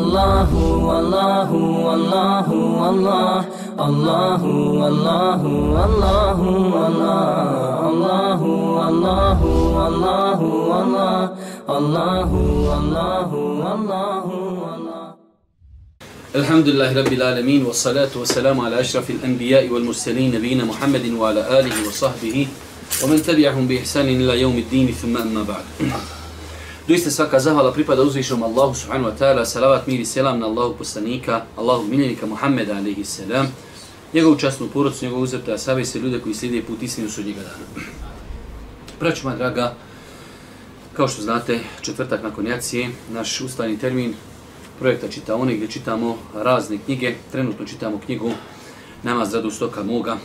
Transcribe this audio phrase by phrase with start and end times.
[0.00, 1.48] Allahu, Allah
[1.96, 2.58] Allahu,
[2.90, 4.52] Allahu, Allahu,
[4.88, 5.40] Allah
[5.84, 6.50] Allahu,
[8.88, 11.20] Allahu, Allahu, Allah
[11.68, 12.40] Allahu,
[12.78, 14.36] Allahu, Allahu,
[14.72, 15.08] Allah
[16.30, 22.46] الحمد لله رب العالمين والصلاة والسلام على أشرف الأنبياء والمرسلين نبينا محمد وعلى آله وصحبه
[23.02, 25.64] ومن تبعهم بإحسان إلى يوم الدين ثم أما بعد.
[26.90, 30.74] Doista svaka zahvala pripada uzvišom Allahu subhanahu wa ta'ala, salavat mir i selam na Allahu
[30.74, 33.46] poslanika, Allahu miljenika Muhammeda alaihi salam,
[34.14, 37.86] njegovu častnu porodcu, njegovu uzrta, save se ljude koji slijede put istinu sudnjega dana.
[39.00, 39.74] Braću draga,
[40.92, 44.14] kao što znate, četvrtak nakon jacije, naš ustavni termin
[44.78, 48.32] projekta Čitaone, gdje čitamo razne knjige, trenutno čitamo knjigu
[49.02, 50.16] Namaz radu stoka moga,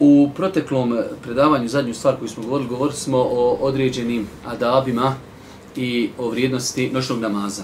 [0.00, 5.14] U proteklom predavanju, zadnju stvar koju smo govorili, govorili smo o određenim adabima
[5.76, 7.62] i o vrijednosti noćnog namaza.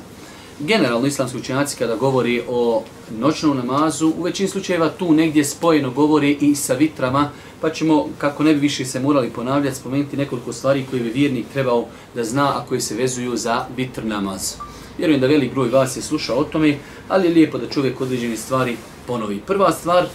[0.60, 2.82] Generalno, islamski učenjaci kada govori o
[3.18, 8.42] noćnom namazu, u većini slučajeva tu negdje spojeno govori i sa vitrama, pa ćemo, kako
[8.42, 12.48] ne bi više se morali ponavljati, spomenuti nekoliko stvari koje bi vjernik trebao da zna,
[12.48, 14.54] a koje se vezuju za vitr namaz.
[14.98, 18.36] Vjerujem da velik broj vas je slušao o tome, ali je lijepo da čovjek određene
[18.36, 18.76] stvari
[19.06, 19.40] ponovi.
[19.46, 20.06] Prva stvar,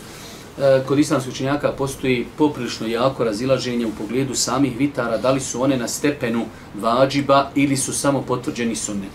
[0.59, 5.61] E, kod islamskih učenjaka postoji poprilično jako razilaženje u pogledu samih vitara, da li su
[5.61, 9.11] one na stepenu vađiba ili su samo potvrđeni sunnet.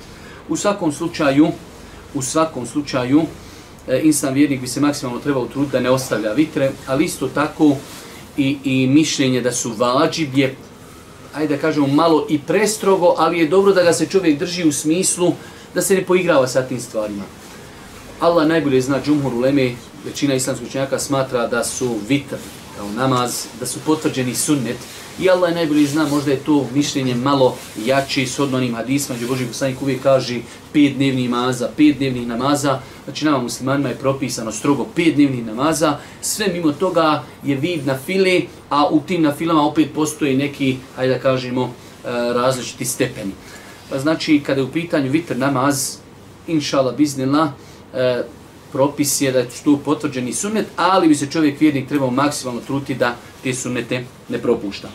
[0.49, 1.49] U svakom slučaju,
[2.15, 3.23] u svakom slučaju,
[3.89, 7.77] e, insan vjernik bi se maksimalno trebao truditi da ne ostavlja vitre, ali isto tako
[8.37, 10.57] i, i mišljenje da su vađib je,
[11.35, 14.73] ajde da kažemo, malo i prestrogo, ali je dobro da ga se čovjek drži u
[14.73, 15.33] smislu
[15.75, 17.25] da se ne poigrava sa tim stvarima.
[18.21, 19.73] Allah najbolje zna džumhur uleme,
[20.05, 22.37] većina islamskih učenjaka smatra da su vitr
[22.77, 24.77] kao namaz, da su potvrđeni sunnet.
[25.21, 29.47] I Allah najbolje zna, možda je to mišljenje malo jači s odnonim hadisma, gdje Boži
[29.47, 30.41] poslanik uvijek kaže
[30.73, 35.97] pet dnevnih namaza, pet dnevnih namaza, znači nama muslimanima je propisano strogo pet dnevnih namaza,
[36.21, 40.77] sve mimo toga je vid na file, a u tim na filama opet postoji neki,
[40.97, 41.71] hajde da kažemo, e,
[42.33, 43.33] različiti stepeni.
[43.91, 45.97] Pa znači, kada je u pitanju vitr namaz,
[46.47, 47.53] inšala biznila,
[47.95, 48.23] e,
[48.73, 52.95] propis je da je tu potvrđeni sunnet, ali bi se čovjek vjernik trebao maksimalno truti
[52.95, 54.89] da te sunnete ne propušta.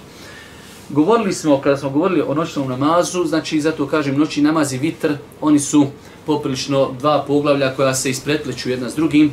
[0.89, 5.13] Govorili smo, kada smo govorili o noćnom namazu, znači zato kažem noćni namaz i vitr,
[5.41, 5.87] oni su
[6.25, 9.31] poprilično dva poglavlja koja se ispretleću jedna s drugim.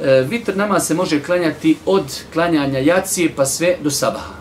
[0.00, 4.34] E, vitr namaz se može klanjati od klanjanja jacije pa sve do sabaha.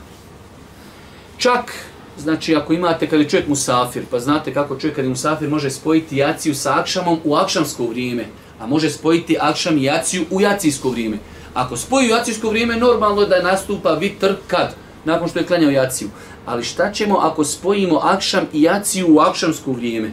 [1.38, 1.74] Čak,
[2.20, 5.70] znači ako imate kada je čovjek musafir, pa znate kako čovjek kada je musafir može
[5.70, 8.26] spojiti jaciju sa akšamom u akšamsko vrijeme,
[8.60, 11.18] a može spojiti akšam i jaciju u jacijsko vrijeme.
[11.54, 14.76] Ako spoji u jacijsko vrijeme, normalno je da nastupa vitr kad?
[15.06, 16.10] Nakon što je klanjao jaciju.
[16.46, 20.12] Ali šta ćemo ako spojimo akšam i jaciju u akšamsko vrijeme?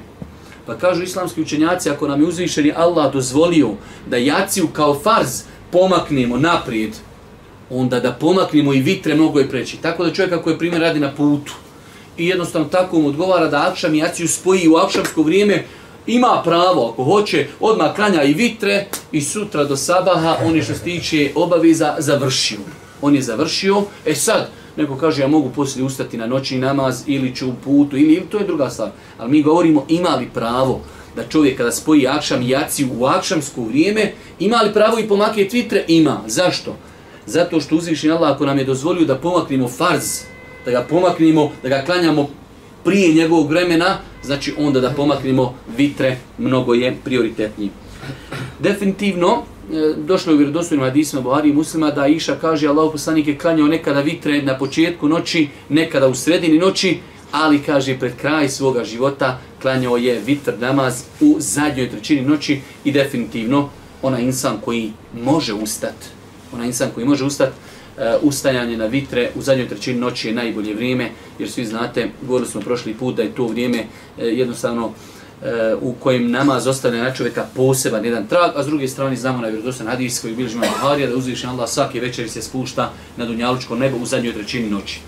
[0.67, 3.71] Pa kažu islamski učenjaci, ako nam je uzvišeni Allah dozvolio
[4.07, 6.91] da jaciju kao farz pomaknemo naprijed,
[7.71, 9.77] onda da pomaknemo i vitre mnogo je preći.
[9.77, 11.53] Tako da čovjek ako je primjer radi na putu
[12.19, 15.65] i jednostavno tako mu odgovara da akšam i jaciju spoji u akšamsko vrijeme,
[16.07, 20.75] ima pravo, ako hoće, odmah klanja i vitre i sutra do sabaha, on je što
[20.75, 22.59] stiče obaveza, završio.
[23.03, 27.35] On je završio, e sad, neko kaže ja mogu poslije ustati na noćni namaz ili
[27.35, 28.91] ću u putu, ili to je druga stvar.
[29.19, 30.81] Ali mi govorimo ima li pravo
[31.17, 35.49] da čovjek kada spoji akšam i jaciju u akšamsko vrijeme, ima li pravo i pomake
[35.53, 35.85] vitre?
[35.89, 36.21] Ima.
[36.27, 36.77] Zašto?
[37.27, 40.05] Zato što uzvišnji Allah ako nam je dozvolio da pomaknemo farz,
[40.67, 42.29] da ga pomaknemo, da ga klanjamo
[42.85, 47.71] prije njegovog vremena, znači onda da pomaknemo vitre, mnogo je prioritetniji.
[48.61, 53.27] Definitivno, e, došlo je u vjerodostojnim hadisima Buhari i muslima da Iša kaže Allah poslanik
[53.27, 56.99] je klanjao nekada vitre na početku noći, nekada u sredini noći,
[57.33, 62.93] ali kaže pred kraj svoga života klanjao je vitr namaz u zadnjoj trećini noći i
[62.93, 63.69] definitivno
[64.03, 64.93] ona insan koji
[65.25, 66.07] može ustati,
[66.55, 67.53] ona insan koji može ustati,
[67.99, 72.51] Eh, ustajanje na vitre u zadnjoj trećini noći je najbolje vrijeme, jer svi znate, govorili
[72.51, 73.87] smo prošli put da je to vrijeme eh,
[74.19, 74.91] jednostavno
[75.43, 79.41] eh, u kojem namaz ostavlja na čovjeka poseban jedan trag, a s druge strane znamo
[79.41, 83.27] na vjerodostan hadis koji bilježi ima Buharija da uzviše Allah svake večeri se spušta na
[83.27, 85.01] dunjalučko nebo u zadnjoj trećini noći.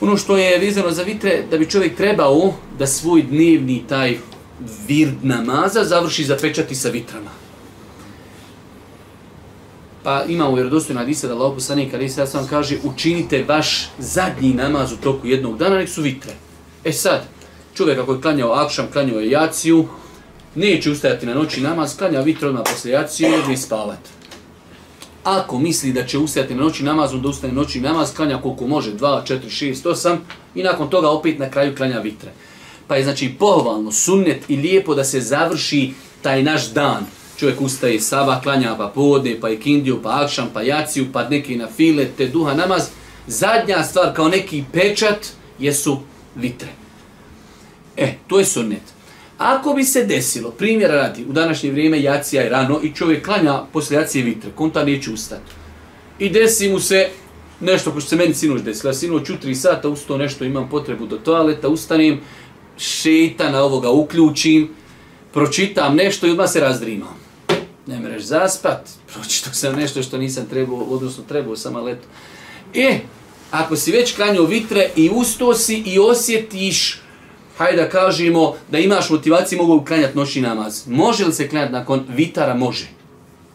[0.00, 4.18] Ono što je vezano za vitre, da bi čovjek trebao da svoj dnevni taj
[4.88, 7.30] vird namaza završi zapečati sa vitrama.
[10.02, 14.54] Pa ima u vjerodostojnu hadisa da Allah poslanik ali se sam kaže učinite vaš zadnji
[14.54, 16.32] namaz u toku jednog dana, nek su vitre.
[16.84, 17.24] E sad,
[17.74, 19.88] čovjek ako je klanjao akšam, klanjao je jaciju,
[20.54, 24.10] neće ustajati na noći namaz, klanja vitre odmah posle jaciju i odmah spavati.
[25.24, 28.92] Ako misli da će ustajati na noći namaz, onda ustane noći namaz, klanja koliko može,
[28.92, 30.16] 2, 4, 6, 8
[30.54, 32.30] i nakon toga opet na kraju klanja vitre.
[32.86, 37.06] Pa je znači pohvalno, sunnet i lijepo da se završi taj naš dan.
[37.36, 41.68] Čovjek ustaje saba, klanja pa podne, pa ikindiju, pa akšan, pa jaciju, pa neki na
[41.76, 42.88] file, te duha namaz.
[43.26, 45.26] Zadnja stvar kao neki pečat
[45.58, 45.98] jesu
[46.34, 46.68] vitre.
[47.96, 48.82] E, to je sunnet.
[49.38, 53.62] Ako bi se desilo, primjera radi, u današnje vrijeme jacija je rano i čovjek klanja
[53.72, 55.52] posle jacije vitre, konta neće ustati.
[56.18, 57.08] I desi mu se
[57.60, 58.90] nešto ko što se meni sinoć desilo.
[58.90, 62.20] Ja sinoć u tri sata ustao nešto, imam potrebu do toaleta, ustanem,
[62.78, 64.68] šeita ovoga uključim,
[65.32, 67.22] pročitam nešto i odmah se razdrimam.
[67.86, 72.06] Ne mreš zaspat, pročitao sam nešto što nisam trebao, odnosno trebao sam, ali eto.
[72.74, 72.98] E,
[73.50, 77.00] ako si već klanjao vitre i usto si i osjetiš,
[77.58, 80.88] hajde da kažemo, da imaš motivaciju, mogu klanjati noćni namaz.
[80.88, 82.54] Može li se klanjati nakon vitara?
[82.54, 82.86] Može.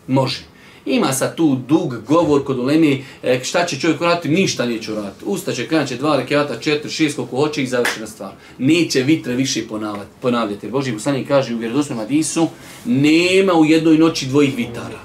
[0.08, 0.40] Može.
[0.88, 5.26] Ima sa tu dug govor kod ulemi, e, šta će čovjek uraditi, ništa neće uraditi.
[5.26, 8.32] Usta će klanjati dva rekiata, četiri, šest, koliko hoće i završena stvar.
[8.58, 10.10] Neće vitre više ponavljati.
[10.22, 10.68] ponavljati.
[10.68, 12.48] Boži poslanik kaže u vjerodosnom Adisu,
[12.86, 15.00] nema u jednoj noći dvojih vitara.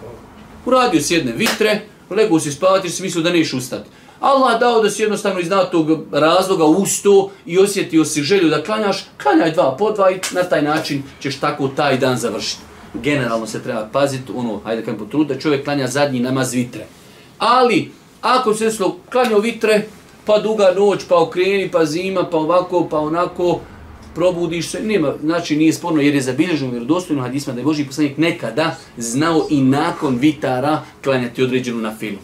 [0.67, 1.81] Uradio si jedne vitre,
[2.11, 3.91] legu si spavati, si mislio da neš ustati.
[4.21, 9.05] Allah dao da si jednostavno iz tog razloga usto i osjetio si želju da klanjaš,
[9.23, 13.63] klanjaj dva po dva i na taj način ćeš tako taj dan završiti generalno se
[13.63, 16.87] treba paziti, ono, hajde kam potrud, da čovjek klanja zadnji namaz vitre.
[17.39, 17.91] Ali,
[18.21, 19.87] ako se desilo klanja vitre,
[20.25, 23.61] pa duga noć, pa okreni, pa zima, pa ovako, pa onako,
[24.15, 28.19] probudiš se, nema, znači nije sporno jer je zabilježeno vjerodostojno hadisma da je Boži poslanik
[28.19, 32.19] nekada znao i nakon vitara klanjati određenu na filu.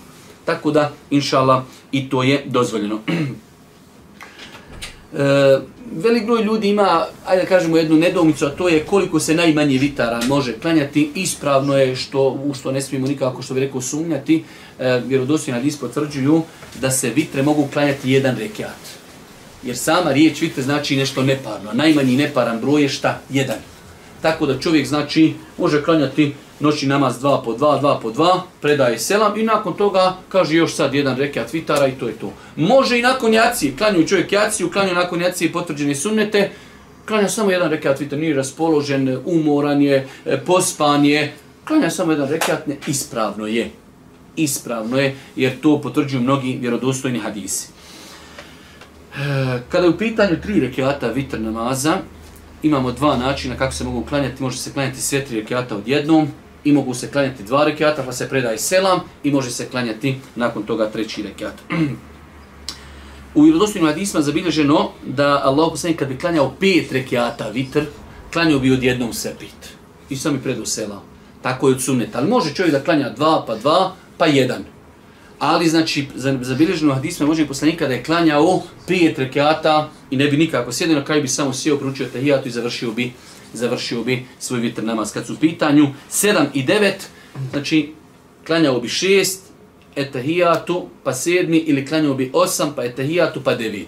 [0.45, 3.01] Tako da, inšala, i to je dozvoljeno.
[5.15, 5.59] E,
[5.93, 9.79] velik broj ljudi ima, ajde da kažemo jednu nedomicu, a to je koliko se najmanje
[9.79, 11.11] vitara može klanjati.
[11.15, 14.45] Ispravno je što u što ne smijemo nikako što bi rekao sumnjati,
[14.79, 16.43] e, vjerodostojni hadis potvrđuju
[16.81, 18.99] da se vitre mogu klanjati jedan rekiat.
[19.63, 21.73] Jer sama riječ vitre znači nešto neparno.
[21.73, 23.21] Najmanji neparan broj je šta?
[23.31, 23.59] Jedan.
[24.23, 28.99] Tako da čovjek znači može klanjati noći namaz dva po dva, dva po dva, predaje
[28.99, 32.33] selam i nakon toga kaže još sad jedan rekat vitara i to je to.
[32.57, 36.51] Može i nakon jacije, klanju čovjek jaciju, klanju nakon jacije potvrđene sunnete,
[37.07, 41.33] klanja samo jedan rekat vitara, nije raspoložen, umoran je, e, pospan je,
[41.65, 43.71] klanja samo jedan rekat, ne, ispravno je.
[44.37, 47.69] Ispravno je, jer to potvrđuju mnogi vjerodostojni hadisi.
[47.69, 51.97] E, kada je u pitanju tri rekata vitr namaza,
[52.63, 54.43] imamo dva načina kako se mogu klanjati.
[54.43, 56.29] Može se klanjati sve tri rekiata odjednom,
[56.69, 60.63] i mogu se klanjati dva rekiata, pa se predaje selam i može se klanjati nakon
[60.63, 61.55] toga treći rekiat.
[63.35, 67.81] U vjerodostojnim hadisma zabilježeno da Allah poslanik kad bi klanjao pet rekiata vitr,
[68.33, 69.73] klanjao bi odjednom se pet.
[70.11, 71.03] I sam i predao selam.
[71.43, 72.19] Tako je od sunneta.
[72.19, 74.65] Ali može čovjek da klanja dva, pa dva, pa jedan.
[75.39, 76.07] Ali znači,
[76.41, 81.05] zabilježeno hadisma može poslanika da je klanjao pet rekiata i ne bi nikako sjedio, na
[81.05, 83.13] kraju bi samo sjeo, pručio tahijatu i završio bi
[83.53, 85.13] završio bi svoj vitr namaz.
[85.13, 86.93] Kad su u pitanju 7 i 9,
[87.51, 87.93] znači
[88.47, 89.37] klanjao bi 6,
[89.97, 93.85] etahijatu, pa 7 ili klanjao bi 8, pa etahijatu, pa 9.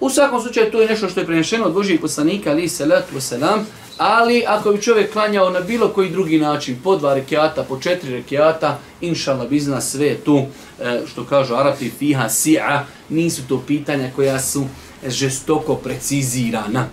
[0.00, 3.62] U svakom slučaju to je nešto što je prenešeno od Božijeg poslanika, ali salatu wasalam,
[3.98, 8.12] ali ako bi čovjek klanjao na bilo koji drugi način, po dva rekiata, po četiri
[8.12, 10.42] rekiata, inšallah bizna sve tu,
[10.80, 14.64] e, što kažu Arapi, fiha, si'a, nisu to pitanja koja su
[15.08, 16.88] žestoko precizirana.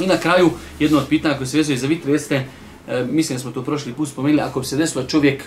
[0.00, 2.44] I na kraju, jedno od pitanja koje se vezuje za vitr jeste,
[2.88, 5.44] e, mislim da smo to prošli put spomenuli, ako bi se desilo čovjek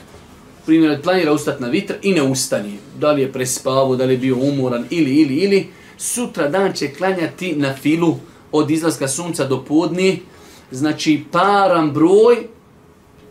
[0.65, 4.17] primjer, planira ustati na vitr i ne ustani, da li je prespavo, da li je
[4.17, 5.67] bio umoran ili, ili, ili,
[5.97, 8.17] sutra dan će klanjati na filu
[8.51, 10.19] od izlaska sunca do podni,
[10.71, 12.47] znači param broj,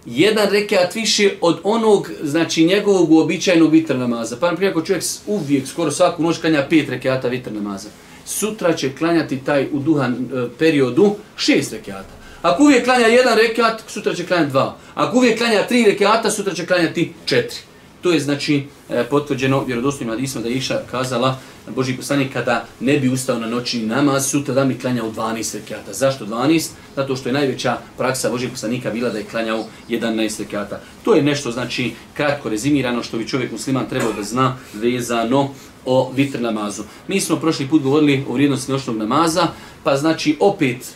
[0.07, 4.37] jedan rekat više od onog, znači njegovog uobičajenog vitr namaza.
[4.37, 7.89] Pa na primjer, ako čovjek uvijek, skoro svaku noć klanja pet rekata vitr namaza,
[8.27, 12.15] sutra će klanjati taj u duhan e, periodu šest rekiata.
[12.43, 14.77] Ako uvijek klanja jedan rekiat, sutra će klanjati dva.
[14.95, 17.59] Ako uvijek klanja tri rekiata, sutra će klanjati četiri.
[18.03, 22.99] To je znači e, potvrđeno vjerodostojnim hadisom da je Iša kazala Boži poslanik kada ne
[22.99, 25.93] bi ustao na noćni namaz, sutra da mi klanjao 12 rekiata.
[25.93, 26.69] Zašto 12?
[26.97, 30.81] Zato što je najveća praksa Božih poslanika bila da je klanjao 11 rekiata.
[31.05, 35.49] To je nešto znači kratko rezimirano što bi čovjek musliman trebao da zna vezano
[35.85, 36.83] o vitr namazu.
[37.09, 39.47] Mi smo prošli put govorili o vrijednosti noćnog namaza,
[39.85, 40.95] pa znači opet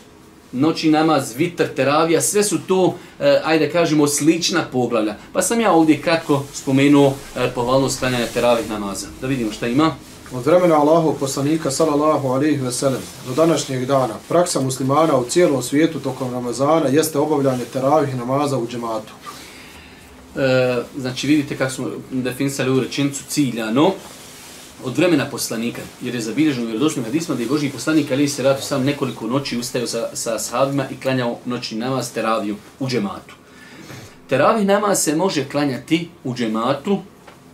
[0.56, 5.16] noći namaz, vitr, teravija, sve su to, e, ajde kažemo, slična poglavlja.
[5.32, 9.06] Pa sam ja ovdje kratko spomenuo e, pohvalno sklanjanje teravih namaza.
[9.20, 9.94] Da vidimo šta ima.
[10.32, 15.62] Od vremena Allahov poslanika, sallallahu alaihi ve sellem, do današnjeg dana, praksa muslimana u cijelom
[15.62, 19.12] svijetu tokom Ramazana jeste obavljanje teravih namaza u džematu.
[20.36, 23.92] E, znači vidite kako smo definisali u rečenicu ciljano,
[24.84, 28.42] od vremena poslanika, jer je zabilježeno u vjerodostojnim hadisma da je Boži poslanik ali se
[28.42, 33.34] ratu sam nekoliko noći ustajao sa, sa sahabima i klanjao noćni namaz teraviju u džematu.
[34.28, 37.02] Teravih namaz se može klanjati u džematu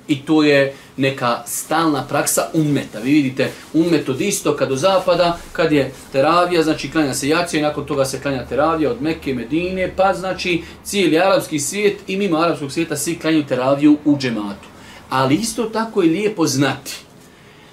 [0.09, 2.99] i to je neka stalna praksa ummeta.
[2.99, 7.63] Vi vidite ummet od istoka do zapada, kad je teravija, znači klanja se jacija i
[7.63, 12.37] nakon toga se klanja teravija od Mekke, Medine, pa znači cijeli arapski svijet i mimo
[12.37, 14.69] arapskog svijeta svi klanjaju teraviju u džematu.
[15.11, 16.93] Ali isto tako je lijepo znati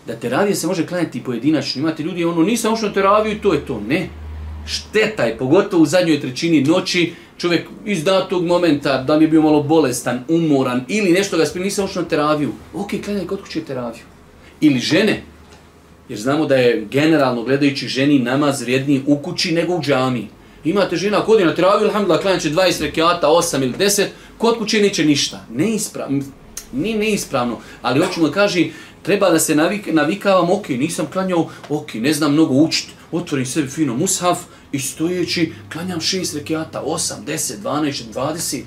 [0.09, 1.79] da teravije se može klanjati pojedinačno.
[1.79, 3.81] Imate ljudi, ono, nisam ušao na teraviju i to je to.
[3.87, 4.09] Ne.
[4.65, 9.41] Šteta je, pogotovo u zadnjoj trećini noći, čovjek iz datog momenta, da mi je bio
[9.41, 12.51] malo bolestan, umoran ili nešto ga spili, nisam ušao na teraviju.
[12.73, 14.03] Ok, klanjaj kod kuće teraviju.
[14.61, 15.21] Ili žene,
[16.09, 20.27] jer znamo da je generalno gledajući ženi namaz vrijedniji u kući nego u džami.
[20.63, 24.05] Imate žena kod je na teraviju, alhamdulillah, klanjat će 20 rekiata, 8 ili 10,
[24.37, 25.45] kod kuće neće ništa.
[25.53, 26.23] Neispravno,
[26.73, 28.65] nije neispravno, ali hoćemo da kaže,
[29.09, 33.67] treba da se navik, navikavam, ok, nisam klanjao, ok, ne znam mnogo učiti, otvorim sebi
[33.67, 34.39] fino mushaf
[34.71, 38.65] i stojeći, klanjam šest rekiata, osam, deset, dvanaest, dvadeset.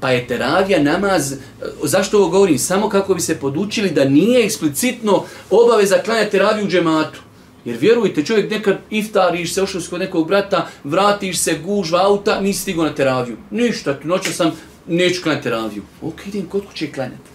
[0.00, 1.36] Pa je teravija namaz, e,
[1.82, 2.58] zašto ovo govorim?
[2.58, 7.20] Samo kako bi se podučili da nije eksplicitno obaveza klanja teraviju u džematu.
[7.64, 12.60] Jer vjerujte, čovjek nekad iftariš se, ošao kod nekog brata, vratiš se, gužva auta, nisi
[12.60, 13.36] stigo na teraviju.
[13.50, 14.52] Ništa, noću sam,
[14.86, 15.82] neću klanjati teraviju.
[16.02, 17.33] Ok, idem kod kuće klanjati.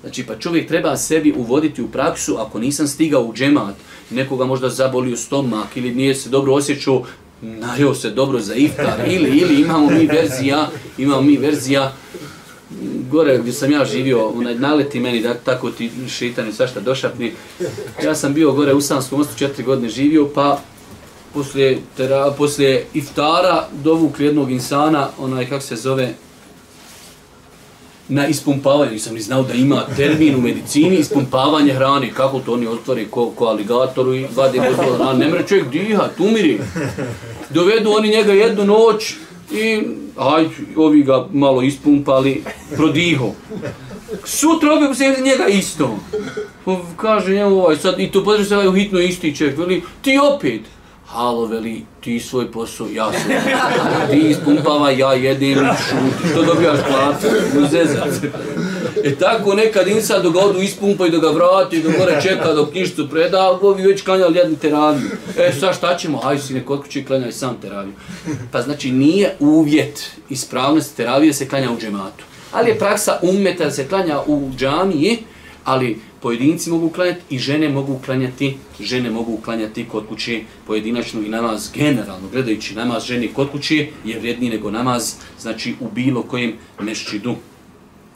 [0.00, 3.74] Znači, pa čovjek treba sebi uvoditi u praksu, ako nisam stigao u džemat,
[4.10, 7.04] nekoga možda zabolio stomak ili nije se dobro osjećao,
[7.42, 11.92] najao se dobro za iftar, ili, ili imamo mi verzija, imamo mi verzija,
[13.10, 17.32] gore gdje sam ja živio, onaj, naleti meni da tako ti šitani svašta došapni.
[18.04, 20.60] Ja sam bio gore u Sanskom mostu četiri godine živio, pa
[21.34, 26.14] poslije, tera, poslije iftara dovukli jednog insana, onaj, kako se zove,
[28.08, 32.66] na ispumpavanje, nisam ni znao da ima termin u medicini, ispumpavanje hrane, kako to oni
[32.66, 36.58] otvore ko, ko aligatoru i vade bozbola hrane, ne mre čovjek dihat, umiri.
[37.50, 39.14] Dovedu oni njega jednu noć
[39.52, 39.82] i
[40.16, 42.42] aj, ovi ga malo ispumpali,
[42.76, 43.32] prodiho.
[44.24, 45.98] Sutra opet se njega isto.
[46.96, 50.18] Kaže njemu ovaj, sad, i to podreže se ovaj u hitno isti čovjek, veli, ti
[50.34, 50.60] opet.
[51.10, 53.30] Halo, veli, ti svoj posao, ja sam.
[54.10, 56.28] Ti ispumpava, ja jedem šuti.
[56.30, 57.26] Što dobijaš platu?
[57.64, 58.08] Uzezat.
[59.04, 62.52] E tako nekad insan dok ga odu ispumpa i da ga vrati, dok mora čeka
[62.52, 65.10] dok knjištu preda, ovi već klanjali jednu teraviju.
[65.38, 66.20] E sad šta ćemo?
[66.24, 67.94] Aj si neko kući klanjaj sam teraviju.
[68.52, 72.24] Pa znači nije uvjet ispravnosti teravije se klanja u džematu.
[72.52, 75.18] Ali je praksa ummeta da se klanja u džamiji,
[75.64, 81.28] ali pojedinci mogu klanjati i žene mogu klanjati, žene mogu klanjati kod kuće pojedinačno i
[81.28, 86.52] namaz generalno, gledajući namaz žene kod kuće je vrijedniji nego namaz, znači u bilo kojem
[86.80, 87.34] mešćidu.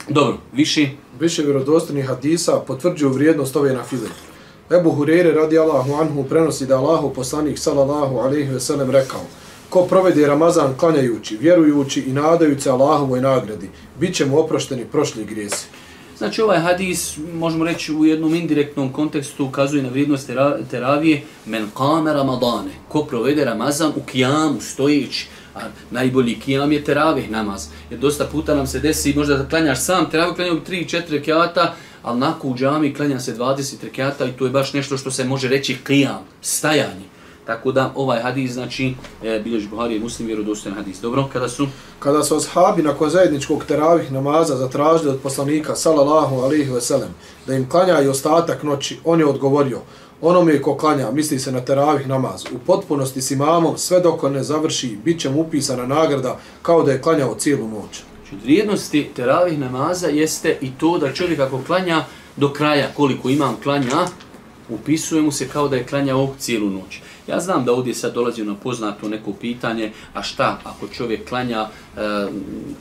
[0.09, 0.89] Dobro, više?
[1.21, 4.09] Više vjerodostojnih hadisa potvrđuju vrijednost ove na file.
[4.71, 9.21] Ebu Hureyre radi Allahu anhu prenosi da Allahu poslanik sallallahu alaihi ve sellem rekao
[9.69, 15.67] Ko provede Ramazan klanjajući, vjerujući i nadajući Allahovoj nagradi, bit će mu oprošteni prošli grijesi.
[16.23, 20.31] Znači ovaj hadis, možemo reći u jednom indirektnom kontekstu, ukazuje na vrijednost
[20.71, 25.61] teravije men kame ramadane, ko provede Ramazan u kijamu, stojeći, a
[25.91, 27.67] najbolji kijam je teravih namaz.
[27.91, 32.19] Jer dosta puta nam se desi, možda da klanjaš sam, teravih klanjaju 3-4 rekiata, ali
[32.19, 35.49] nakon u džami klanja se 20 rekiata i to je baš nešto što se može
[35.49, 37.12] reći kijam, stajanje.
[37.47, 41.01] Tako da ovaj hadis znači e, bilježi Buhari i Muslim vjerodostojan hadis.
[41.01, 41.67] Dobro, kada su
[41.99, 47.15] kada su ashabi nakon zajedničkog teravih namaza zatražili od poslanika sallallahu alejhi ve sellem
[47.47, 49.81] da im klanja i ostatak noći, on je odgovorio:
[50.21, 54.43] Onome ko klanja, misli se na teravih namaz, u potpunosti s imamom, sve dok ne
[54.43, 58.03] završi, bit će mu upisana nagrada kao da je klanjao cijelu noć.
[58.29, 62.05] Znači, vrijednosti teravih namaza jeste i to da čovjek ako klanja
[62.37, 64.07] do kraja koliko imam klanja,
[64.69, 67.01] upisuje mu se kao da je klanjao cijelu noć.
[67.27, 71.63] Ja znam da ovdje sad dolazi na poznato neko pitanje, a šta ako čovjek klanja,
[71.63, 72.01] uh,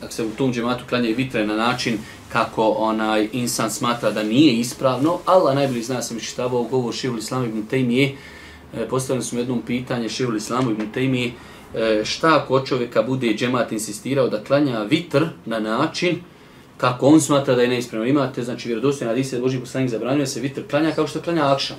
[0.04, 1.98] ako se u tom džematu klanja i vitre na način
[2.32, 7.46] kako onaj insan smatra da nije ispravno, Allah najbolji zna sam iščitavao govor Šivul Islamu
[7.46, 8.16] ibn Tejmije,
[8.74, 11.32] e, postavili smo jednom pitanje Šivul Islamu ibn Tejmije,
[11.76, 16.22] e, šta ako čovjeka bude džemat insistirao da klanja vitr na način
[16.78, 18.08] kako on smatra da je neispravno.
[18.08, 21.78] Imate, znači, vjerodostojna hadise Boži poslanik zabranjuje se vitr klanja kao što klanja akšam.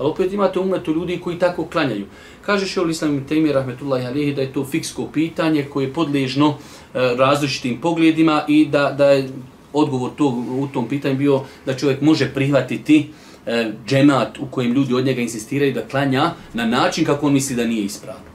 [0.00, 2.06] Ali opet imate umetu ljudi koji tako klanjaju.
[2.42, 6.54] Kaže je u Islam Tejmi Rahmetullahi Alihi da je to fiksko pitanje koje je podležno
[6.54, 9.28] e, različitim pogledima i da, da je
[9.72, 13.08] odgovor tog, u tom pitanju bio da čovjek može prihvatiti
[13.46, 17.56] e, džemat u kojem ljudi od njega insistiraju da klanja na način kako on misli
[17.56, 18.29] da nije ispravno.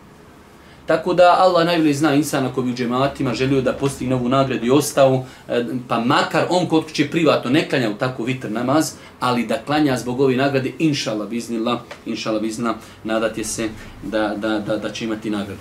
[0.85, 4.65] Tako da Allah najbolje zna insana koji bi u džematima želio da postigne ovu nagradu
[4.65, 8.91] i ostao, e, pa makar on kod kuće privatno ne klanja u tako vitr namaz,
[9.19, 13.69] ali da klanja zbog ove nagrade, inšala biznila, inšala biznila, nadate se
[14.03, 15.59] da, da, da, da će imati nagradu.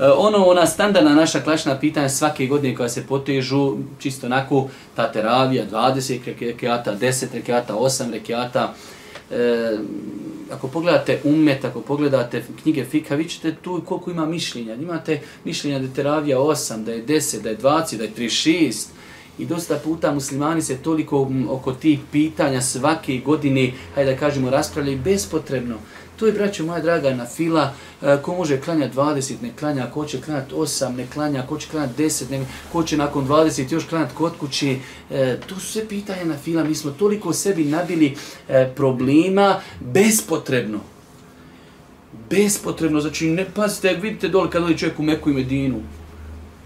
[0.00, 5.12] E, ono, ona standardna naša klašna pitanja svake godine koja se potežu, čisto onako, ta
[5.12, 8.74] teravija, 20 rekiata, 10 rekiata, 8 rekiata,
[9.30, 9.76] e,
[10.50, 14.74] ako pogledate umet, ako pogledate knjige Fika, vi ćete tu koliko ima mišljenja.
[14.74, 18.86] Imate mišljenja da je teravija 8, da je 10, da je 20, da je 36.
[19.38, 24.98] I dosta puta muslimani se toliko oko tih pitanja svake godine, hajde da kažemo, raspravljaju
[24.98, 25.76] bespotrebno.
[26.16, 30.04] To je, braćo moja draga, na fila, e, ko može klanjati 20, ne klanja, ko
[30.04, 33.84] će klanjati 8, ne klanja, ko će klanjati 10, ne, ko će nakon 20 još
[33.84, 34.78] klanjati kod kući.
[35.10, 38.16] E, to su sve pitanja na fila, mi smo toliko sebi nabili
[38.48, 40.80] e, problema bespotrebno.
[42.30, 45.80] Bespotrebno, znači ne pazite, vidite dole kad odi čovjek u Meku i Medinu,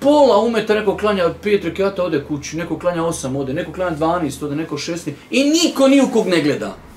[0.00, 4.44] pola umeta neko klanja pet rekiata ode kući, neko klanja osam ode, neko klanja 12
[4.44, 6.87] ode, neko 16 i niko ni ne gleda.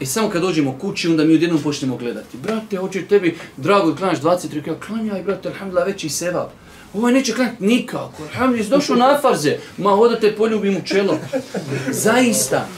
[0.00, 2.36] I samo kad dođemo kući, onda mi odjednom počnemo gledati.
[2.36, 6.50] Brate, hoće tebi, drago, klanjaš 23, ja klanjaj, brate, alhamdulillah, veći sevap.
[6.94, 8.22] Ovo neće klanjati nikako.
[8.22, 9.56] Alhamdulillah, jesi došao na farze.
[9.78, 11.18] Ma, hoda te poljubim u čelo.
[11.90, 12.68] Zaista.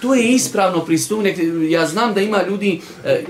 [0.00, 1.38] To je ispravno pristupnik.
[1.68, 3.24] Ja znam da ima ljudi, e,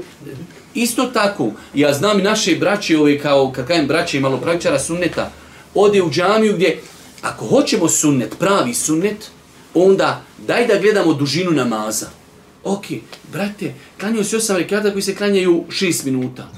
[0.74, 5.32] isto tako, ja znam i naše braće, ove, kao, kad kajem braće, malo pravičara sunneta,
[5.74, 6.80] ode u džamiju gdje,
[7.22, 9.30] ako hoćemo sunnet, pravi sunnet,
[9.74, 12.19] onda daj da gledamo dužinu namaza.
[12.64, 12.84] Ok,
[13.32, 16.48] brate, klanjaju se osam rekata koji se klanjaju šest minuta.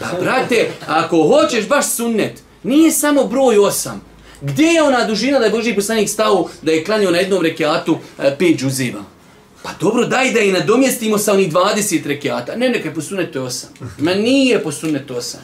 [0.00, 4.10] Da, brate, ako hoćeš baš sunnet, nije samo broj osam.
[4.40, 7.98] Gdje je ona dužina da je Boži poslanik stao da je klanjao na jednom rekiatu
[8.18, 9.04] e, pet džuziva?
[9.62, 12.56] Pa dobro, daj da i nadomjestimo sa onih 20 rekiata.
[12.56, 13.70] Ne, neka je po osam.
[13.98, 15.40] Ma nije posunete sunnetu osam.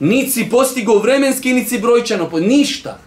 [0.00, 2.98] Nici postigo vremenski, nici brojčano, po ništa.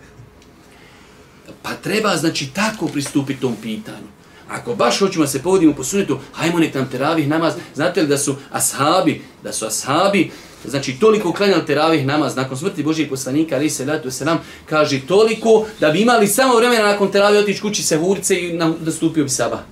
[1.62, 4.08] Pa treba, znači, tako pristupiti tom pitanju.
[4.50, 7.54] Ako baš hoćemo se povodimo po sunetu, hajmo nek nam teravih namaz.
[7.76, 10.32] Znate li da su ashabi, da su ashabi,
[10.66, 15.02] znači toliko klanjali teravih namaz nakon smrti Božijeg poslanika, ali se letu se nam, kaže
[15.08, 19.24] toliko da bi imali samo vremena nakon teravih otići kući se hurice i da stupio
[19.24, 19.64] bi saba.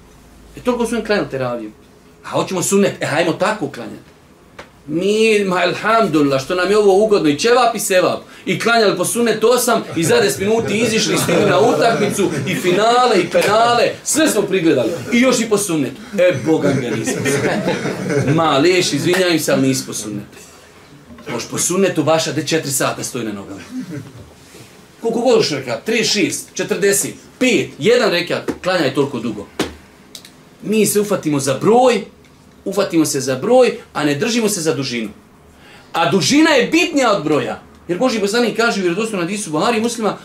[0.57, 1.71] E toliko su im klanjali teraviju.
[2.23, 4.12] A hoćemo sunet, e hajmo tako klanjati.
[4.87, 8.19] Mi, ma alhamdulillah, što nam je ovo ugodno, i ćevap i sevap.
[8.45, 13.19] I klanjali po sunet osam, i za 10 minuti izišli, stigli na utakmicu, i finale,
[13.19, 14.89] i penale, sve smo prigledali.
[15.13, 16.01] I još i po sunetu.
[16.17, 17.23] E, Boga ga nisam.
[18.35, 20.37] Ma, liješ, izvinjaju se, ali nisi po sunetu.
[21.31, 23.61] Moš po sunetu vaša de 4 sata stoji na nogama.
[25.01, 25.87] Koliko godiš rekat?
[25.87, 25.91] 3,
[26.55, 27.07] 6, 40,
[27.39, 29.47] 5, 1 rekat, klanjaj toliko dugo.
[30.61, 32.05] Mi se ufatimo za broj,
[32.65, 35.09] ufatimo se za broj, a ne držimo se za dužinu.
[35.93, 37.61] A dužina je bitnija od broja.
[37.87, 40.17] Jer Boži poslanik kaže u vjerodostu na Disu Buhari muslima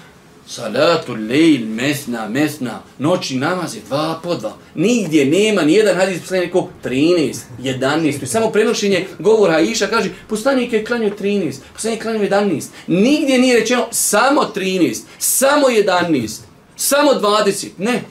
[0.48, 4.56] Salatu lejl mesna mesna noći namaz je dva po dva.
[4.74, 8.18] Nigdje nema ni jedan hadis poslanik 13, 11.
[8.18, 12.66] To je samo prenošenje govora Aisha kaže poslanik je klanio 13, poslanik je klanio 11.
[12.86, 16.40] Nigdje nije rečeno samo 13, samo 11,
[16.76, 17.68] samo 20.
[17.78, 18.02] Ne.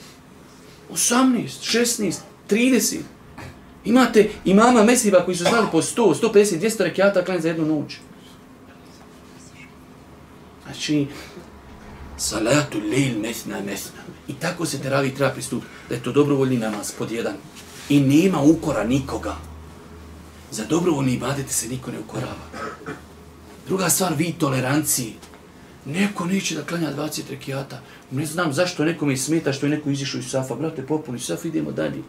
[0.91, 2.13] 18, 16,
[2.49, 2.97] 30.
[3.87, 7.97] Imate imama mesiva koji su znali po 100, 150, 200 rekiata klanjati za jednu noć.
[10.65, 11.07] Znači,
[12.17, 14.01] salatu lejl mesna mesna.
[14.27, 15.71] I tako se teravi treba pristupiti.
[15.89, 17.33] Da je to dobrovoljni namaz pod jedan.
[17.89, 19.35] I nema ukora nikoga.
[20.51, 22.47] Za dobrovoljni ibadete se niko ne ukorava.
[23.67, 25.13] Druga stvar, vi toleranciji.
[25.85, 27.81] Neko neće da klanja 20 rekiata.
[28.11, 30.55] Ne znam zašto nekome smeta što je neko izišao iz safa.
[30.55, 32.03] Brate, popuni saf, idemo dalje.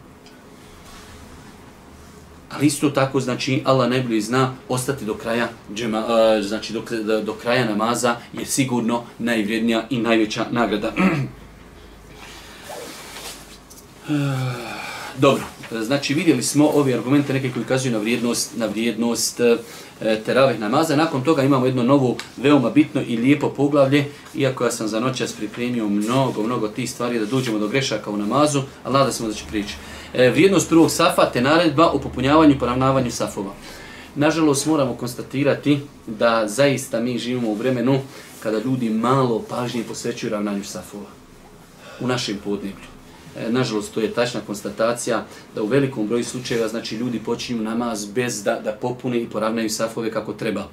[2.59, 7.21] Ali isto tako, znači, Allah najbolje zna ostati do kraja, džema, uh, znači, do, do,
[7.21, 10.91] do kraja namaza je sigurno najvrijednija i najveća nagrada.
[14.09, 14.11] E,
[15.17, 19.57] dobro, E, znači vidjeli smo ove argumente neke koji kazuju na vrijednost, na vrijednost e,
[20.25, 20.95] teravih namaza.
[20.95, 24.05] Nakon toga imamo jedno novo, veoma bitno i lijepo poglavlje,
[24.35, 28.17] iako ja sam za noćas pripremio mnogo, mnogo tih stvari da dođemo do grešaka u
[28.17, 29.75] namazu, ali nada smo da će prići
[30.13, 33.53] e, vrijednost prvog safa te naredba o popunjavanju i poravnavanju safova.
[34.15, 37.99] Nažalost, moramo konstatirati da zaista mi živimo u vremenu
[38.43, 41.05] kada ljudi malo pažnje posvećuju ravnanju safova
[41.99, 42.98] u našem podneblju.
[43.39, 45.25] E, nažalost, to je tačna konstatacija
[45.55, 49.69] da u velikom broju slučajeva znači ljudi počinju namaz bez da, da popune i poravnaju
[49.69, 50.67] safove kako treba.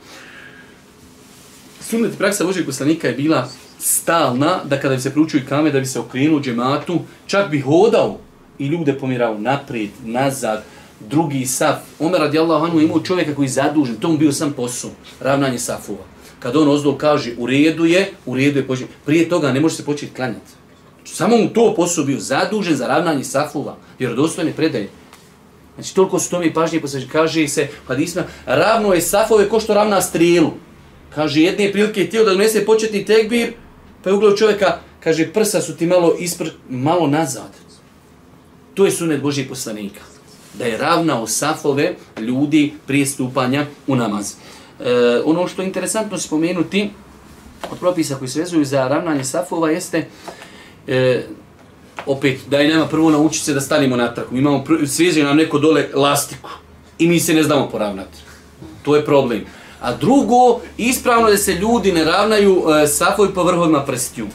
[1.81, 3.49] Sunnet praksa Božeg poslanika je bila
[3.79, 7.61] stalna da kada bi se proučio i kame da bi se okrenuo džematu, čak bi
[7.61, 8.19] hodao
[8.59, 10.65] i ljude pomirao naprijed, nazad,
[11.01, 11.77] drugi saf.
[11.99, 16.05] Omer radijallahu anhu imao čovjeka koji je zadužen, to mu bio sam posao, ravnanje safova.
[16.39, 18.91] Kad on ozdol kaže u redu je, u redu je početi.
[19.05, 20.56] Prije toga ne može se početi klanjati.
[21.17, 24.89] Samo mu to posao bio zadužen za ravnanje safova, vjerodostojne predaje.
[25.75, 27.13] Znači, toliko su tome pažnje posveđene.
[27.13, 30.51] Kaže se, pa hadisma, ravno je safove ko što ravna strijelu.
[31.15, 33.53] Kaže, jedne prilike je tijelo da donese početni tekbir,
[34.03, 37.57] pa je ugledao čovjeka, kaže, prsa su ti malo ispr, malo nazad.
[38.75, 40.01] To je sunet Božih poslanika.
[40.59, 44.35] Da je ravnao safove ljudi prije stupanja u namaz.
[44.81, 46.91] E, ono što je interesantno spomenuti
[47.71, 50.07] od propisa koji se vezuju za ravnanje safova jeste
[50.87, 51.23] e,
[52.07, 54.37] opet, daj nama prvo naučiti se da stanimo na traku.
[54.37, 56.51] Imamo, sveže nam neko dole lastiku
[56.99, 58.19] i mi se ne znamo poravnati.
[58.83, 59.45] To je problem.
[59.81, 64.27] A drugo, ispravno da se ljudi ne ravnaju e, safoj po vrhovima prstiju.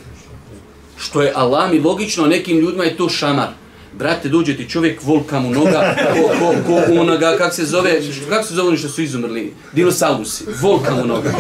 [0.98, 3.61] Što je Allah mi logično, nekim ljudima je to šamar.
[3.94, 8.00] Brate, dođe ti čovjek, volka mu noga, ko, ko, ko onoga, kak se zove,
[8.30, 9.54] kako se zove oni što su izumrli?
[9.74, 11.32] Dinosaurusi, volka mu noga.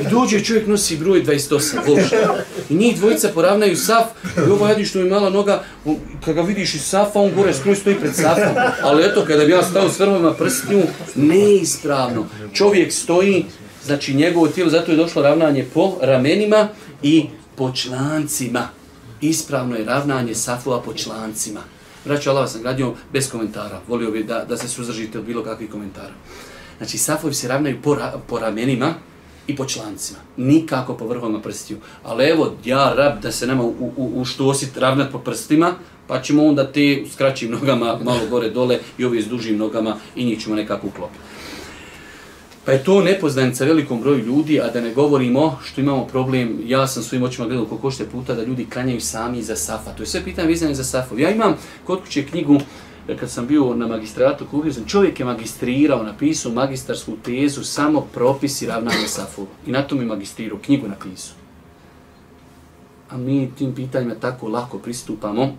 [0.00, 2.34] I dođe čovjek, nosi broj 28, volka.
[2.70, 4.04] I njih dvojica poravnaju saf,
[4.36, 7.54] i ovo jedi što je mala noga, kada kad ga vidiš iz safa, on gore
[7.54, 8.54] skroz stoji pred safom.
[8.82, 10.82] Ali eto, kada bi ja stao s vrhovima prstnju,
[11.14, 12.26] neispravno.
[12.52, 13.44] Čovjek stoji,
[13.84, 16.68] znači njegovo tijelo, zato je došlo ravnanje po ramenima
[17.02, 18.77] i po člancima
[19.20, 21.60] ispravno je ravnanje safova po člancima.
[22.04, 23.80] Braćo, Allah sam nagradio bez komentara.
[23.88, 26.14] Volio bih da, da se suzdržite od bilo kakvih komentara.
[26.78, 28.94] Znači, safovi se ravnaju po, ra, po ramenima
[29.46, 30.18] i po člancima.
[30.36, 31.78] Nikako po vrhovima prstiju.
[32.04, 35.74] Ali evo, ja rab da se nema u, u, u što osit ravnat po prstima,
[36.06, 39.96] pa ćemo onda te s kraćim nogama malo gore dole i ovi s dužim nogama
[40.16, 41.37] i njih ćemo nekako uklopiti.
[42.68, 46.86] Pa je to nepoznanica velikom broju ljudi, a da ne govorimo što imamo problem, ja
[46.86, 49.90] sam svojim očima gledao koliko šte puta da ljudi klanjaju sami za safa.
[49.90, 51.20] To je sve pitanje vezane za safov.
[51.20, 51.54] Ja imam
[51.84, 52.60] kod kuće knjigu,
[53.08, 58.00] e, kad sam bio na magistratu, kupio sam, čovjek je magistrirao, napisao magistarsku tezu, samo
[58.00, 59.48] propisi ravnanja safova.
[59.66, 61.36] I na to mi magistrirao, knjigu napisao.
[63.10, 65.56] A mi tim pitanjima tako lako pristupamo,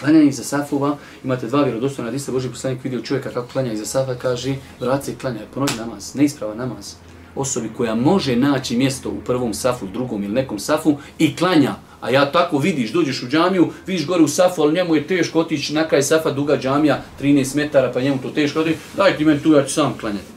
[0.00, 4.14] klanjanje iza safova, imate dva vjerodostojna hadisa, Boži poslanik vidio čovjeka kako klanja iza safa,
[4.14, 6.94] kaže, vrati se klanja, ponovi namaz, neisprava namaz.
[7.34, 12.10] Osobi koja može naći mjesto u prvom safu, drugom ili nekom safu i klanja, a
[12.10, 15.74] ja tako vidiš, dođeš u džamiju, vidiš gore u safu, ali njemu je teško otići
[15.74, 19.42] na kraj safa, duga džamija, 13 metara, pa njemu to teško otići, daj ti meni
[19.42, 20.34] tu, ja ću sam klanjati.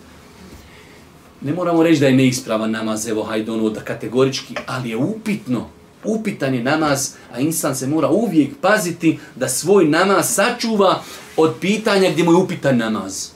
[1.42, 5.66] Ne moramo reći da je neispravan namaz, evo, hajde ono, da kategorički, ali je upitno,
[6.08, 11.02] upitan je namaz, a insan se mora uvijek paziti da svoj namaz sačuva
[11.38, 13.30] od pitanja gdje mu je upitan namaz.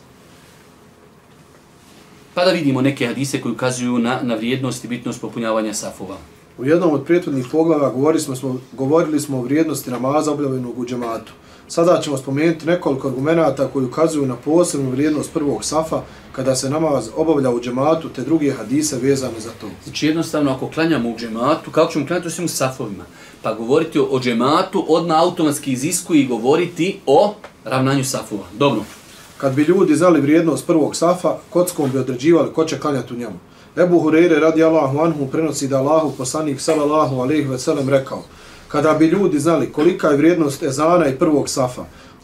[2.33, 6.17] Pa da vidimo neke hadise koji ukazuju na, na vrijednost i bitnost popunjavanja safova.
[6.57, 11.33] U jednom od prijetvodnih poglava govorili smo, govorili smo o vrijednosti namaza objavljenog u džematu.
[11.67, 16.01] Sada ćemo spomenuti nekoliko argumenta koji ukazuju na posebnu vrijednost prvog safa
[16.31, 19.67] kada se namaz obavlja u džematu te druge hadise vezane za to.
[19.83, 23.03] Znači jednostavno ako klanjamo u džematu, kako ćemo klanjati u svim safovima?
[23.41, 27.33] Pa govoriti o, o džematu odmah automatski iziskuje i govoriti o
[27.65, 28.43] ravnanju safova.
[28.53, 28.81] Dobro.
[29.37, 33.39] Kad bi ljudi znali vrijednost prvog safa, kockom bi određivali ko će klanjati u njemu.
[33.77, 38.23] Ebu Hureyre radi Allahu anhu prenosi da Allahu poslanik sallallahu alaihi ve sellem rekao
[38.67, 41.81] Kada bi ljudi znali kolika je vrijednost ezana i prvog safa,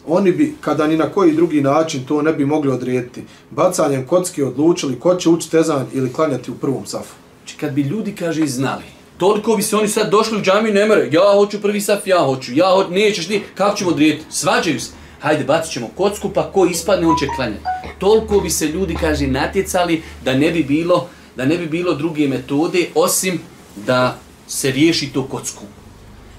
[0.08, 4.42] oni bi, kada ni na koji drugi način to ne bi mogli odrediti, bacanjem kocki
[4.42, 7.14] odlučili ko će ući tezan ili klanjati u prvom safu.
[7.38, 8.84] Znači kad bi ljudi, kaže, znali,
[9.16, 12.18] toliko bi se oni sad došli u džamiju, ne mere, ja hoću prvi saf, ja
[12.18, 14.24] hoću, ja hoću, nećeš ti, kako ćemo odrediti?
[14.30, 14.90] Svađaju se.
[15.20, 17.64] Hajde, bacit ćemo kocku, pa ko ispadne, on će klanjati.
[17.98, 22.28] Toliko bi se ljudi, kaže, natjecali da ne bi bilo, da ne bi bilo druge
[22.28, 23.40] metode, osim
[23.86, 24.18] da
[24.48, 25.64] se riješi to kocku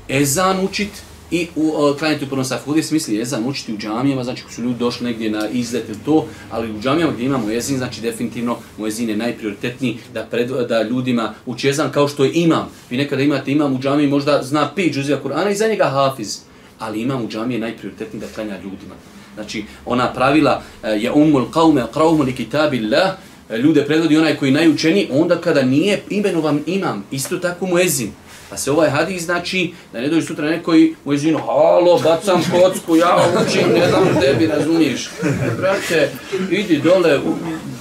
[0.10, 0.90] ezan učit
[1.32, 2.70] i u, uh, klanjati u prvom safu.
[2.70, 5.90] Ovdje se misli ezan učiti u džamijama, znači ko su ljudi došli negdje na izlet
[5.90, 10.24] ili to, ali u džamijama gdje imamo jezin, znači definitivno mu ezin je najprioritetniji da,
[10.24, 12.70] pred, da ljudima uči ezan kao što je imam.
[12.90, 16.40] Vi nekada imate imam u džamiji, možda zna pet džuzija Kur'ana i za njega hafiz,
[16.80, 18.96] ali imam u džamiji je najprioritetniji da klanja ljudima.
[19.36, 23.10] Znači, ona pravila uh, je umul qawme, qrawmu li kitabillah,
[23.50, 28.12] e, ljude predvodi onaj koji najučeni, onda kada nije imenovan imam, isto tako muezin.
[28.50, 32.44] Pa se ovaj hadis znači da ne dođe sutra neko i u jezinu, halo, bacam
[32.52, 35.10] kocku, ja učim, ne znam tebi, razumiješ.
[35.58, 36.12] Brate,
[36.52, 37.36] idi dole u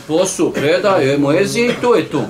[0.09, 2.25] posu, predaj, mu moj i to je to.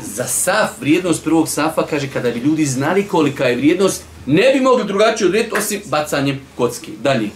[0.00, 4.60] Za saf, vrijednost prvog safa, kaže, kada bi ljudi znali kolika je vrijednost, ne bi
[4.60, 6.92] mogli drugačije odrediti osim bacanjem kocki.
[7.02, 7.30] Dalje.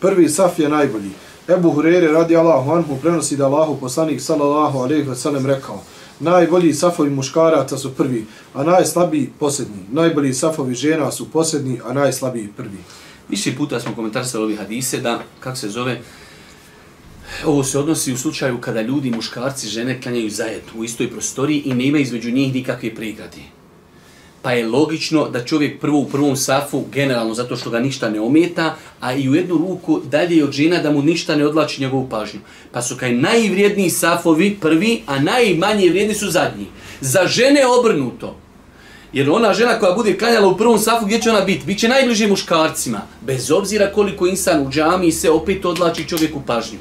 [0.00, 1.10] Prvi saf je najbolji.
[1.48, 5.82] Ebu Hurere radi Allahu anhu prenosi da Allahu poslanik sallallahu alaihi wa sallam rekao
[6.20, 9.82] Najbolji safovi muškaraca su prvi, a najslabiji posljednji.
[9.92, 12.78] Najbolji safovi žena su posljednji, a najslabiji prvi.
[13.28, 16.00] Više puta smo komentarisali ovi hadise da, kako se zove,
[17.44, 21.74] ovo se odnosi u slučaju kada ljudi, muškarci, žene klanjaju zajedno u istoj prostoriji i
[21.74, 23.63] nema između njih nikakve pregrade.
[24.44, 28.20] Pa je logično da čovjek prvo u prvom safu, generalno zato što ga ništa ne
[28.20, 32.08] ometa, a i u jednu ruku dalje od žena da mu ništa ne odlači njegovu
[32.08, 32.40] pažnju.
[32.72, 36.66] Pa su kaj najvrijedniji safovi prvi, a najmanje vrijedni su zadnji.
[37.00, 38.36] Za žene obrnuto.
[39.12, 41.66] Jer ona žena koja bude klanjala u prvom safu, gdje će ona biti?
[41.66, 43.00] Biće najbliže muškarcima.
[43.20, 46.78] Bez obzira koliko insan u džami se opet odlači čovjeku pažnju.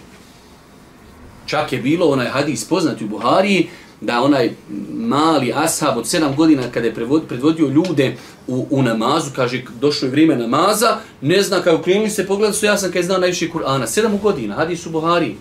[1.46, 3.68] Čak je bilo onaj hadis poznati u Buhariji,
[4.04, 4.52] da onaj
[4.94, 6.94] mali ashab od 7 godina kada je
[7.28, 8.16] predvodio ljude
[8.48, 12.66] u, u namazu, kaže došlo je vrijeme namaza, ne zna kako krenuli se, pogledali su,
[12.66, 15.36] ja sam kada znao najviše Kur'ana, 7 godina, hadis u Buhari.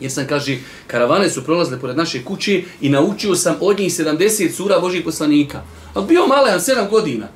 [0.00, 4.52] Jer sam, kaže, karavane su prolazile pored naše kuće i naučio sam od njih 70
[4.52, 5.62] sura Božih poslanika.
[5.94, 7.28] A bio malen, 7 godina.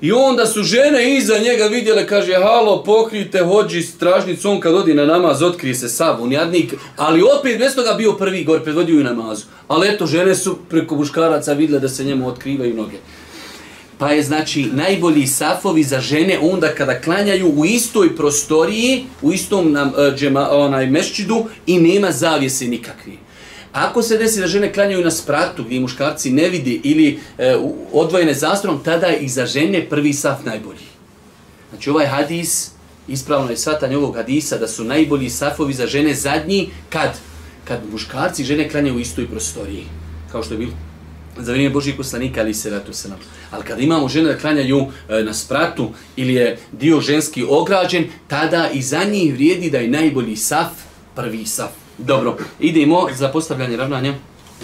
[0.00, 4.94] I onda su žene iza njega vidjele, kaže, halo, pokrijte, hođi stražnicu, on kad odi
[4.94, 9.04] na namaz, otkrije se sav jadnik, ali opet bez toga bio prvi gore, predvodio i
[9.04, 9.44] namazu.
[9.68, 12.96] Ali eto, žene su preko muškaraca vidjele da se njemu otkrivaju noge.
[13.98, 19.72] Pa je znači najbolji safovi za žene onda kada klanjaju u istoj prostoriji, u istom
[19.72, 23.18] nam, uh, džema, onaj mešćidu i nema zavjese nikakvi.
[23.72, 27.56] Ako se desi da žene klanjaju na spratu gdje muškarci ne vidi ili e,
[27.92, 30.90] odvojene zastrom, tada je i za žene prvi saf najbolji.
[31.70, 32.70] Znači ovaj hadis,
[33.08, 37.10] ispravno je svatanje ovog hadisa, da su najbolji safovi za žene zadnji kad,
[37.64, 39.84] kad muškarci i žene klanjaju u istoj prostoriji.
[40.32, 40.72] Kao što je bilo
[41.38, 43.18] za vrijeme Božih poslanika, ali se ratu se nam.
[43.50, 48.70] Ali kad imamo žene da klanjaju e, na spratu ili je dio ženski ograđen, tada
[48.72, 50.68] i za njih vrijedi da je najbolji saf,
[51.14, 51.79] prvi saf.
[52.06, 54.14] Dobro, idemo za postavljanje ravnanja.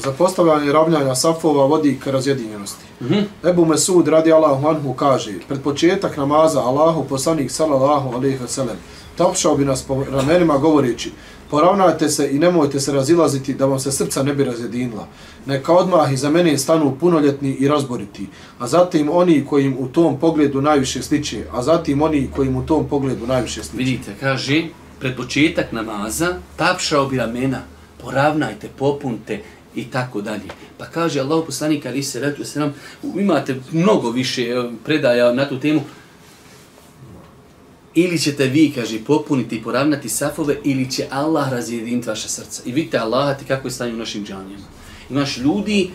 [0.03, 2.85] Za postavljanje ravnjanja safova vodi k razjedinjenosti.
[3.01, 3.51] Mm -hmm.
[3.51, 8.77] Ebu Mesud radi Allahu anhu kaže, pred početak namaza Allahu poslanik sallallahu alaihi wa sallam
[9.17, 11.13] tapšao bi nas po ramenima govoreći,
[11.51, 15.07] poravnajte se i nemojte se razilaziti da vam se srca ne bi razjedinila.
[15.47, 18.27] Neka odmah iza mene stanu punoljetni i razboriti,
[18.59, 22.89] a zatim oni kojim u tom pogledu najviše sliče, a zatim oni kojim u tom
[22.89, 23.85] pogledu najviše sliče.
[23.85, 24.65] Vidite, kaže,
[24.99, 27.63] pred početak namaza, tapšao bi ramena,
[28.03, 29.41] poravnajte, popunte
[29.75, 30.49] i tako dalje.
[30.79, 32.75] Pa kaže Allah poslanik ali se rekli se nam,
[33.19, 34.47] imate mnogo više
[34.85, 35.81] predaja na tu temu,
[37.95, 42.63] ili ćete vi, kaže, popuniti i poravnati safove, ili će Allah razjediniti vaše srca.
[42.67, 44.65] I vidite Allah ti kako je stanje u našim džanijama.
[45.11, 45.91] Imaš ljudi,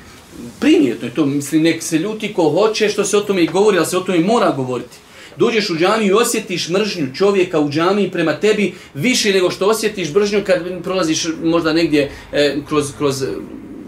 [0.60, 3.78] primjetno je to, mislim, nek se ljuti ko hoće što se o tome i govori,
[3.78, 4.98] ali se o tome i mora govoriti
[5.38, 10.14] dođeš u džamiju i osjetiš mržnju čovjeka u džamiji prema tebi više nego što osjetiš
[10.14, 13.28] mržnju kad prolaziš možda negdje e, kroz, kroz e,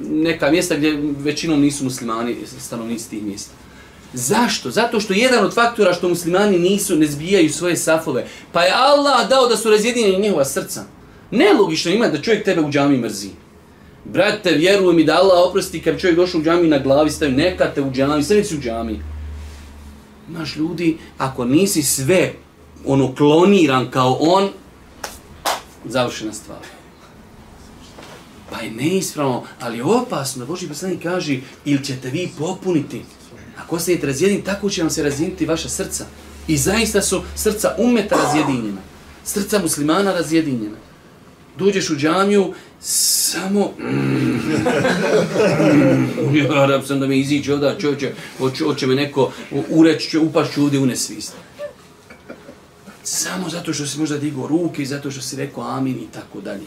[0.09, 3.51] neka mjesta gdje većinom nisu muslimani stanovnici tih mjesta.
[4.13, 4.71] Zašto?
[4.71, 8.25] Zato što jedan od faktora što muslimani nisu, ne zbijaju svoje safove.
[8.51, 10.83] Pa je Allah dao da su razjedinjeni njihova srca.
[11.31, 13.29] Nelogično ima da čovjek tebe u džami mrzi.
[14.05, 17.71] Brate, vjeruj mi da Allah oprosti kad čovjek došao u džami na glavi, stavio, neka
[17.75, 18.99] te u džami, sve u džami.
[20.29, 22.33] Imaš ljudi, ako nisi sve
[22.85, 24.49] ono kloniran kao on,
[25.85, 26.59] završena stvar.
[28.51, 30.45] Pa je neispravno, ali je opasno.
[30.45, 33.01] Boži poslanik kaže, ili ćete vi popuniti.
[33.57, 36.05] Ako se ne razjedini, tako će vam se razjediniti vaša srca.
[36.47, 38.81] I zaista su srca umeta razjedinjena.
[39.23, 40.77] Srca muslimana razjedinjena.
[41.57, 43.71] Dođeš u džamiju, samo...
[43.79, 44.39] Mm.
[46.37, 49.31] ja rab sam da mi iziđe ovdje, čovječe, hoće, hoće me neko
[49.69, 51.33] ureći, će upašću ovdje u nesvist.
[53.03, 56.41] Samo zato što si možda digao ruke i zato što si rekao amin i tako
[56.41, 56.63] dalje.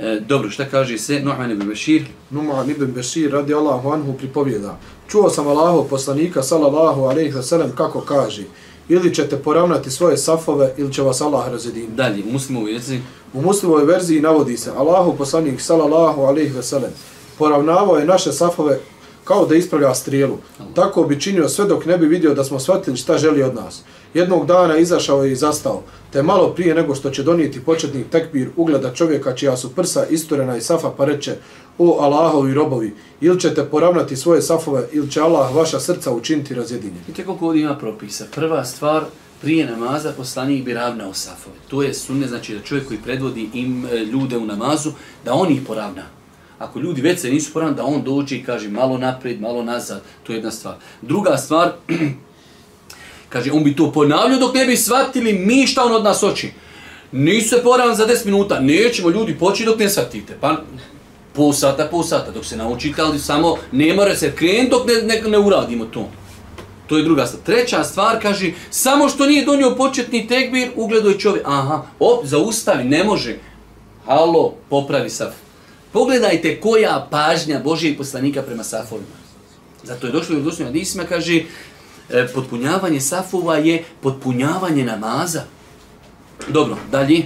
[0.00, 1.20] E, dobro, šta kaže se?
[1.20, 2.04] Nuhman ibn Bešir.
[2.30, 4.78] Nuhman ibn Bešir radi Allahu anhu pripovjeda.
[5.08, 8.42] Čuo sam Allahu poslanika sallallahu alaihi wa sallam kako kaže
[8.88, 11.92] ili ćete poravnati svoje safove ili će vas Allah razjediniti.
[11.92, 13.00] Dalje, u muslimovoj verziji.
[13.34, 16.90] U muslimovoj verziji navodi se Allahu poslanik sallallahu alejhi ve sellem
[17.38, 18.80] poravnavao je naše safove
[19.24, 20.38] kao da ispravlja strijelu.
[20.74, 23.82] Tako bi činio sve dok ne bi vidio da smo shvatili šta želi od nas.
[24.14, 28.50] Jednog dana izašao je i zastao, te malo prije nego što će donijeti početnik tekbir
[28.56, 31.36] ugleda čovjeka čija su prsa isturena i safa pa reče
[31.78, 37.00] O Allahovi robovi, ili ćete poravnati svoje safove ili će Allah vaša srca učiniti razjedinje.
[37.06, 38.26] Vidite koliko ovdje ima propisa.
[38.34, 39.04] Prva stvar,
[39.40, 41.56] prije namaza poslanik bi ravnao safove.
[41.68, 44.90] To je sunne, znači da čovjek koji predvodi im e, ljude u namazu,
[45.24, 46.02] da on ih poravna.
[46.58, 50.02] Ako ljudi već se nisu poravnali, da on dođe i kaže malo naprijed, malo nazad.
[50.22, 50.74] To je jedna stvar.
[51.02, 51.72] Druga stvar,
[53.32, 56.52] kaže, on bi to ponavljao dok ne bi shvatili mi šta on od nas oči.
[57.12, 60.36] Nisu se poravnali za 10 minuta, nećemo ljudi poći dok ne shvatite.
[60.40, 60.56] Pa
[61.32, 65.02] pol sata, pol sata, dok se naučite, ali samo ne mora se krenuti dok ne,
[65.02, 66.08] ne, ne uradimo to.
[66.86, 67.42] To je druga stvar.
[67.42, 71.46] Treća stvar kaže, samo što nije donio početni tekbir, ugledao čovjek.
[71.46, 73.38] Aha, op, zaustavi, ne može.
[74.06, 75.34] Halo, popravi saf.
[75.92, 79.18] Pogledajte koja pažnja Božijeg poslanika prema safovima.
[79.82, 81.42] Zato je došlo u došlo hadisima, kaže,
[82.10, 85.42] e, potpunjavanje safova je potpunjavanje namaza.
[86.48, 87.22] Dobro, dalje.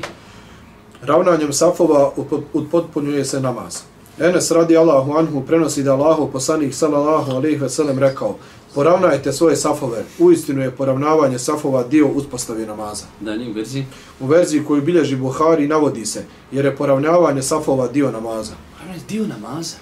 [1.02, 2.12] Ravnanjem safova
[2.52, 3.91] upotpunjuje se namaz.
[4.22, 8.36] Enes radi Allahu anhu prenosi da Allahu poslanik sallallahu alejhi ve sellem rekao:
[8.74, 10.04] Poravnajte svoje safove.
[10.18, 13.04] Uistinu je poravnavanje safova dio uspostave namaza.
[13.20, 13.86] Dalje u verziji.
[14.20, 18.52] U verziji koju bilježi Buhari navodi se, jer je poravnavanje safova dio namaza.
[18.78, 19.76] Ravnanje je dio namaza.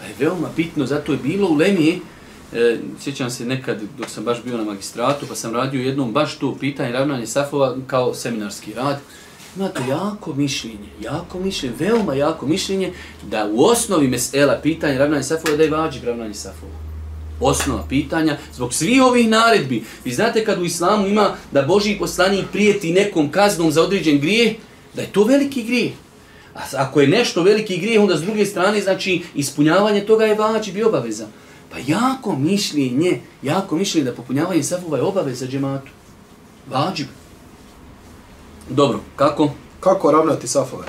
[0.00, 2.00] Pa je veoma bitno, zato je bilo u Lemiji,
[2.52, 6.38] e, sjećam se nekad dok sam baš bio na magistratu, pa sam radio jednom baš
[6.38, 9.00] to pitanje ravnanje safova kao seminarski rad.
[9.56, 15.56] Imate jako mišljenje, jako mišljenje, veoma jako mišljenje da u osnovi mesela pitanja ravnanje safova
[15.56, 16.72] da je vađi ravnanje safova.
[17.40, 19.84] Osnova pitanja, zbog svih ovih naredbi.
[20.04, 24.52] Vi znate kad u islamu ima da Boži poslanik prijeti nekom kaznom za određen grijeh,
[24.94, 25.92] da je to veliki grijeh.
[26.54, 30.76] A ako je nešto veliki grijeh, onda s druge strane, znači, ispunjavanje toga je vađib
[30.76, 31.26] i obaveza.
[31.70, 35.90] Pa jako mišljenje, jako mišljenje da popunjavanje safova je obaveza džematu.
[36.70, 37.06] Vađib.
[38.68, 39.50] Dobro, kako?
[39.80, 40.84] Kako ravnati safove?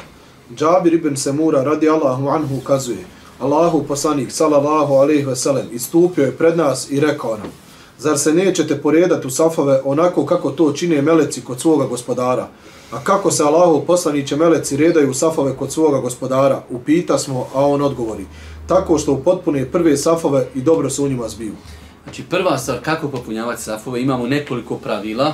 [0.55, 3.05] Džabir ibn Semura radi Allahu anhu ukazuje,
[3.39, 7.51] Allahu poslanik sallallahu alejhi ve sellem istupio je pred nas i rekao nam:
[7.99, 12.47] Zar se nećete poredati u safove onako kako to čine meleci kod svoga gospodara?
[12.91, 16.63] A kako se Allahu poslaniće meleci redaju u safove kod svoga gospodara?
[16.69, 18.25] Upita smo, a on odgovori:
[18.67, 21.53] Tako što upotpune prve safove i dobro se u njima zbiju.
[22.03, 25.33] Znači, prva stvar, kako popunjavati safove, imamo nekoliko pravila.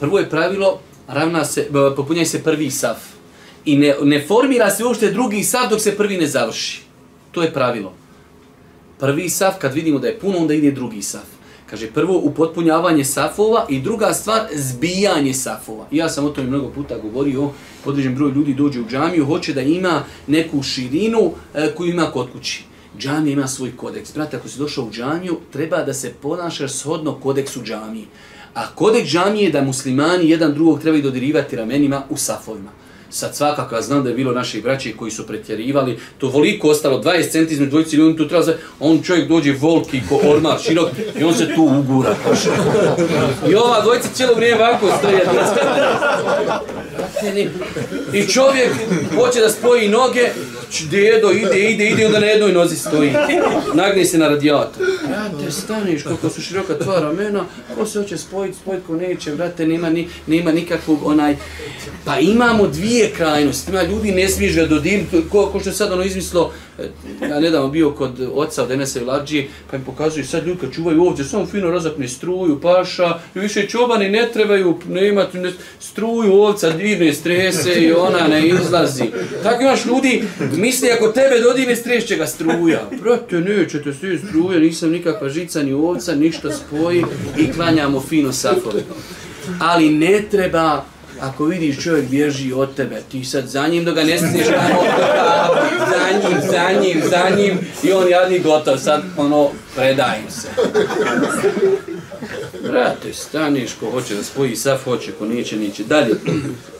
[0.00, 2.98] Prvo je pravilo, ravna se, popunjaj se prvi saf.
[3.64, 6.82] I ne, ne formira se uopšte drugi saf dok se prvi ne završi.
[7.32, 7.92] To je pravilo.
[8.98, 11.36] Prvi saf, kad vidimo da je puno, onda ide drugi saf.
[11.70, 15.86] Kaže, prvo upotpunjavanje safova i druga stvar, zbijanje safova.
[15.90, 17.50] Ja sam o tome mnogo puta govorio,
[17.84, 22.32] određen broj ljudi dođe u džamiju, hoće da ima neku širinu e, koju ima kod
[22.32, 22.64] kući.
[22.98, 24.14] Džamija ima svoj kodeks.
[24.14, 28.06] Brate, ako si došao u džamiju, treba da se ponašaš shodno kodeksu džamije.
[28.56, 32.70] A kodek džamije je da muslimani jedan drugog trebaju dodirivati ramenima u safovima.
[33.10, 37.02] Sad svakako, ja znam da je bilo naših braći koji su pretjerivali, to voliko ostalo,
[37.02, 40.88] 20 cm između dvojici ljudi, tu treba za, on čovjek dođe volki ko ormar širok
[41.20, 42.16] i on se tu ugura.
[43.50, 45.26] I ova dvojica cijelo vrijeme ovako stoje.
[48.12, 48.70] I čovjek
[49.14, 50.28] hoće da spoji noge,
[50.90, 53.12] dedo ide, ide, ide, onda na jednoj nozi stoji.
[53.74, 54.86] Nagni se na radijator.
[55.08, 59.66] Brate, staniš, kako su široka tva ramena, ko se hoće spojiti, spojiti ko neće, brate,
[59.66, 61.36] nema, ni, nema nikakvog onaj...
[62.04, 65.92] Pa imamo dvije krajnosti, ima ljudi ne smiješ ga dodiriti, ko, ko što je sad
[65.92, 66.88] ono izmislo, e,
[67.28, 71.02] ja nedavno bio kod oca od Enesa Viladžije, pa im pokazuju sad ljudi kad čuvaju
[71.02, 76.32] ovdje, samo fino razapne struju, paša, i više čobani ne trebaju, ne imati ne, struju
[76.32, 79.04] ovca, dirne strese i ona ne izlazi.
[79.42, 80.22] Tako imaš ljudi,
[80.56, 82.82] misli ako tebe dodirne stres će ga struja.
[83.02, 87.04] Brate, nećete svi struja, nisam nikakva žica ni ovca, ništa spoji
[87.38, 88.82] i klanjamo fino safove.
[89.60, 90.84] Ali ne treba
[91.20, 96.18] Ako vidiš čovjek bježi od tebe, ti sad za njim dok ga ne stisneš za
[96.22, 100.48] njim, za njim, za njim i on jadni gotov, sad ono, predajem se.
[102.62, 105.84] Brate, staniš ko hoće da spoji saf, hoće, ko neće, neće.
[105.84, 106.14] Dalje.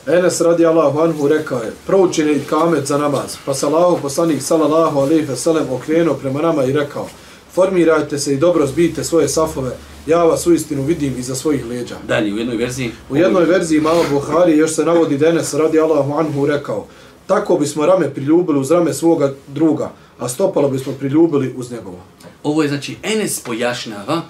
[0.07, 4.41] Enes radi Allahu anhu rekao je, proučen je kamet za namaz, pa se Allahu poslanik
[4.41, 7.09] sallallahu alejhi ve sellem okrenuo prema nama i rekao,
[7.57, 9.71] formirajte se i dobro zbijte svoje safove,
[10.07, 11.95] ja vas uistinu vidim iza svojih leđa.
[12.07, 12.91] Dalje, u jednoj verziji.
[13.09, 16.85] U jednoj verziji malo Buhari još se navodi da Enes radi Allahu anhu rekao,
[17.27, 21.99] tako bismo rame priljubili uz rame svoga druga, a stopalo bismo priljubili uz njegovo.
[22.43, 24.21] Ovo je znači Enes pojašnjava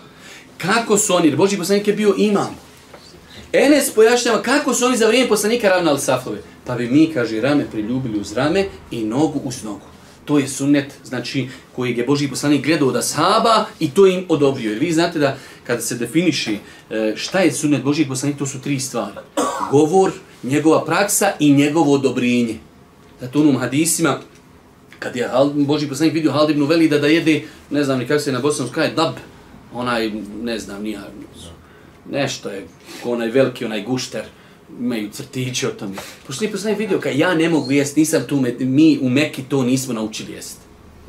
[0.57, 2.55] kako su oni, jer Boži poslanik je bio imam.
[3.53, 6.37] Enes pojašnjava kako su oni za vrijeme poslanika ravnali safove.
[6.65, 9.96] Pa bi mi, kaže, rame priljubili uz rame i nogu uz nogu.
[10.27, 14.71] To je sunnet, znači, koji je Boži poslanik gledao od ashaba i to im odobrio.
[14.71, 16.57] Jer vi znate da kada se definiši
[16.89, 19.15] e, šta je sunnet Boži poslanik, to su tri stvari.
[19.71, 20.11] Govor,
[20.43, 22.57] njegova praksa i njegovo odobrenje.
[23.21, 24.19] Zato u onom hadisima,
[24.99, 28.31] kad je Boži poslanik vidio Haldibnu veli Velida da jede, ne znam ni kako se
[28.31, 29.15] na bosanskom kaže, dab,
[29.73, 30.11] onaj,
[30.41, 31.01] ne znam, nija,
[32.11, 32.67] nešto je,
[33.03, 34.23] ko onaj veliki, onaj gušter,
[34.80, 35.95] imaju crtiće o tome.
[36.28, 39.43] Pošto nije poslanik vidio, kaj ja ne mogu jest, nisam tu, me, mi u Meki
[39.43, 40.57] to nismo naučili jest.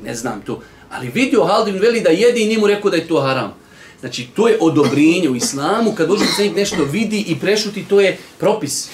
[0.04, 0.60] Ne znam to.
[0.90, 3.54] Ali vidio Haldin veli da jede i nije mu rekao da je to haram.
[4.00, 8.16] Znači, to je odobrenje u islamu, kad Boži poslanik nešto vidi i prešuti, to je
[8.38, 8.88] propis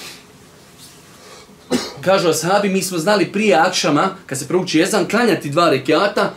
[2.05, 6.33] kažu ashabi, mi smo znali prije akšama, kad se prouči jezan, klanjati dva rekiata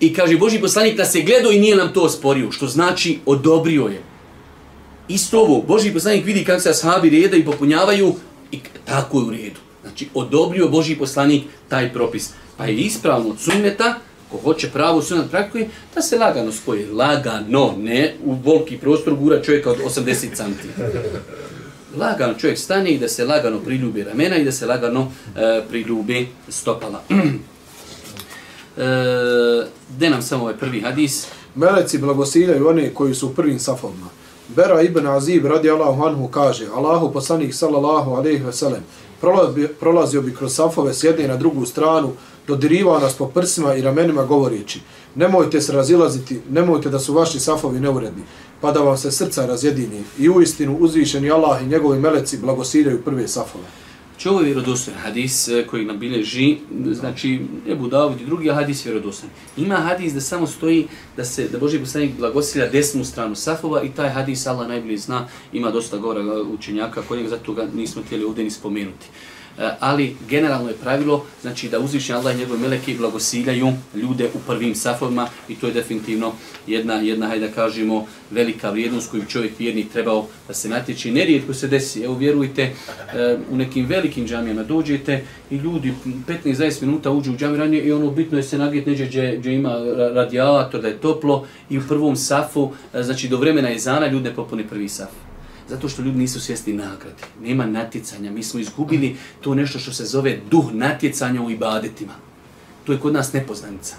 [0.00, 3.86] i kaže Boži poslanik da se gledao i nije nam to osporio, što znači odobrio
[3.86, 4.02] je.
[5.10, 8.14] Isto ovo, Boži poslanik vidi kako se ashabi reda i popunjavaju
[8.52, 9.60] i tako je u redu.
[9.82, 12.30] Znači, odobrio Boži poslanik taj propis.
[12.56, 13.94] Pa je ispravno od sunneta,
[14.30, 16.86] ko hoće pravo sunnet praktikuje, da se lagano spoji.
[16.86, 20.82] Lagano, ne u volki prostor gura čovjeka od 80 cm.
[21.96, 26.28] Lagano čovjek stane i da se lagano priljubi ramena i da se lagano e, priljubi
[26.48, 27.02] stopala.
[27.10, 27.14] e,
[29.98, 31.26] de nam samo ovaj prvi hadis.
[31.54, 34.19] Meleci blagosiljaju one koji su u prvim safovima.
[34.56, 38.82] Bera ibn Azib radi Allahu anhu kaže, Allahu poslanik sallallahu alaihi ve sellem,
[39.20, 42.12] prolazio, prolazio bi kroz safove s jedne na drugu stranu,
[42.46, 44.80] dodirivao nas po prsima i ramenima govoreći,
[45.14, 48.22] nemojte se razilaziti, nemojte da su vaši safovi neuredni,
[48.60, 50.04] pa da vam se srca razjedini.
[50.18, 53.64] I u istinu uzvišeni Allah i njegovi meleci blagosiljaju prve safove.
[54.20, 56.56] Znači ovo je vjerodostojan hadis e, koji nam bileži,
[56.90, 59.32] znači Ebu Davud i drugi hadis vjerodostojan.
[59.56, 63.88] Ima hadis da samo stoji da se da Boži poslanik blagosilja desnu stranu safova i
[63.88, 68.44] taj hadis Allah najbolje zna, ima dosta govora učenjaka, kojeg zato ga nismo htjeli ovdje
[68.44, 69.06] ni spomenuti.
[69.60, 74.38] E, ali generalno je pravilo znači da uzvišnji Allah i njegove meleke blagosiljaju ljude u
[74.46, 76.32] prvim safovima i to je definitivno
[76.66, 81.10] jedna, jedna hajde da kažemo, velika vrijednost koju čovjek vjernik trebao da se natječi.
[81.10, 82.72] Nerijetko se desi, evo vjerujte, e,
[83.50, 85.94] u nekim velikim džamijama dođete i ljudi
[86.28, 89.74] 15-20 minuta uđu u džamiju i ono bitno je se nagrijet neđe gdje, gdje ima
[90.14, 94.34] radijator, da je toplo i u prvom safu, e, znači do vremena izana ljudi ne
[94.34, 95.29] popune prvi saf.
[95.70, 97.22] Zato što ljudi nisu svjesni nagrade.
[97.42, 98.30] Nema natjecanja.
[98.30, 102.12] Mi smo izgubili to nešto što se zove duh natjecanja u ibadetima.
[102.84, 103.96] To je kod nas nepoznanica.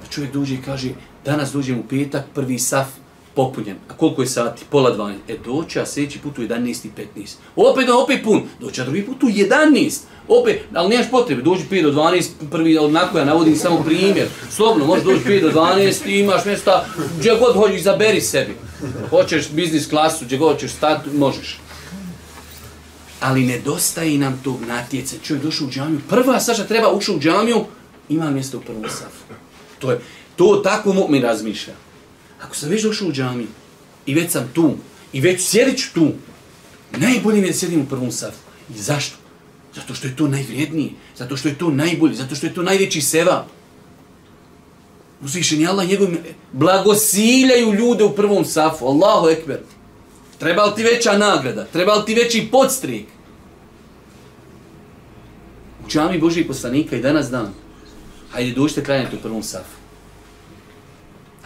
[0.00, 0.90] Da čovjek dođe i kaže,
[1.24, 2.86] danas dođem u petak, prvi saf
[3.34, 3.76] popunjen.
[3.88, 4.64] A koliko je sati?
[4.70, 5.14] Pola 12.
[5.28, 7.34] E doće, a sljedeći put u 11 i 15.
[7.56, 8.42] Opet, opet pun.
[8.60, 10.00] Doće, a drugi put u 11.
[10.28, 14.28] Opet, ali nemaš potrebe, dođi 5 do 12, prvi, onako ja navodim samo primjer.
[14.50, 16.86] Slobno, možeš doći 5 do 12 i imaš mjesta,
[17.18, 18.56] gdje god hoćeš, zaberi sebi.
[19.10, 21.60] Hoćeš biznis klasu, gdje god hoćeš stati, možeš.
[23.20, 25.16] Ali nedostaje nam tog natjece.
[25.24, 27.64] Čovjek došao u džamiju, prva saša treba ušao u džamiju,
[28.08, 29.34] ima mjesto u prvom safu.
[29.78, 30.00] To je,
[30.36, 31.74] to tako mi razmišlja.
[32.42, 33.48] Ako sam već došao u džamiju
[34.06, 34.76] i već sam tu,
[35.12, 36.12] i već sjedit ću tu,
[36.90, 38.38] najbolje mi je da sjedim u prvom safu.
[38.70, 39.16] I zašto?
[39.74, 43.00] Zato što je to najvrijednije, zato što je to najbolje, zato što je to najveći
[43.00, 43.46] seva.
[45.22, 46.18] Uzvišen je Allah njegovim
[46.52, 48.86] blagosiljaju ljude u prvom safu.
[48.86, 49.60] Allahu ekber.
[50.38, 51.64] Treba li ti veća nagrada?
[51.64, 53.06] Treba li ti veći podstrijek?
[55.84, 57.54] U džami Božih poslanika i danas dan.
[58.30, 59.81] Hajde dođite klanjati u prvom safu.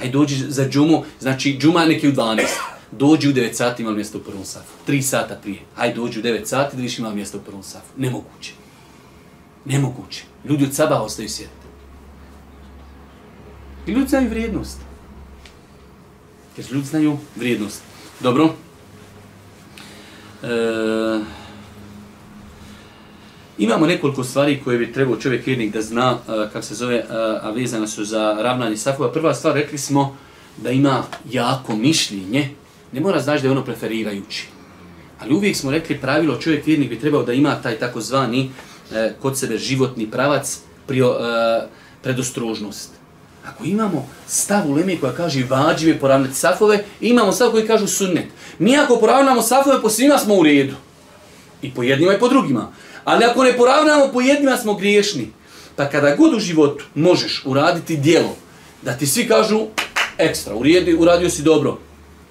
[0.01, 2.43] Aj dođi za džumu, znači džuma neki u 12.
[2.93, 4.73] Dođi u 9 sati, imam mjesto u prvom safu.
[4.87, 5.59] 3 sata prije.
[5.77, 7.93] Aj dođi u 9 sati da više ima mjesto u prvom safu.
[7.97, 8.53] Nemoguće.
[9.65, 10.25] Nemoguće.
[10.45, 11.67] Ljudi od saba ostaju sjediti.
[13.87, 14.79] I ljudi znaju vrijednost.
[16.57, 17.83] Jer ljudi znaju vrijednost.
[18.21, 18.55] Dobro.
[20.43, 20.49] E,
[23.59, 27.05] imamo nekoliko stvari koje bi trebao čovjek vjernik da zna, eh, kako se zove, eh,
[27.43, 29.13] a vezane su za ravnanje safova.
[29.13, 30.17] Prva stvar, rekli smo
[30.57, 32.49] da ima jako mišljenje.
[32.93, 34.47] Ne mora znaći da je ono preferirajući.
[35.21, 38.51] Ali uvijek smo rekli pravilo, čovjek vjernik bi trebao da ima taj takozvani
[38.93, 41.67] e, kod sebe životni pravac, prio, e,
[42.03, 42.91] predostrožnost.
[43.47, 48.27] Ako imamo stav u Leme koja kaže vađive poravnati safove, imamo stav koji kažu sunnet.
[48.59, 50.75] Mi ako poravnamo safove, po svima smo u redu.
[51.63, 52.73] I po jednima i po drugima.
[53.07, 55.31] Ali ako ne poravnamo, po jednima smo griješni.
[55.77, 58.37] Pa kada god u životu možeš uraditi dijelo,
[58.83, 59.67] da ti svi kažu
[60.19, 61.79] ekstra, urijedi, uradio si dobro,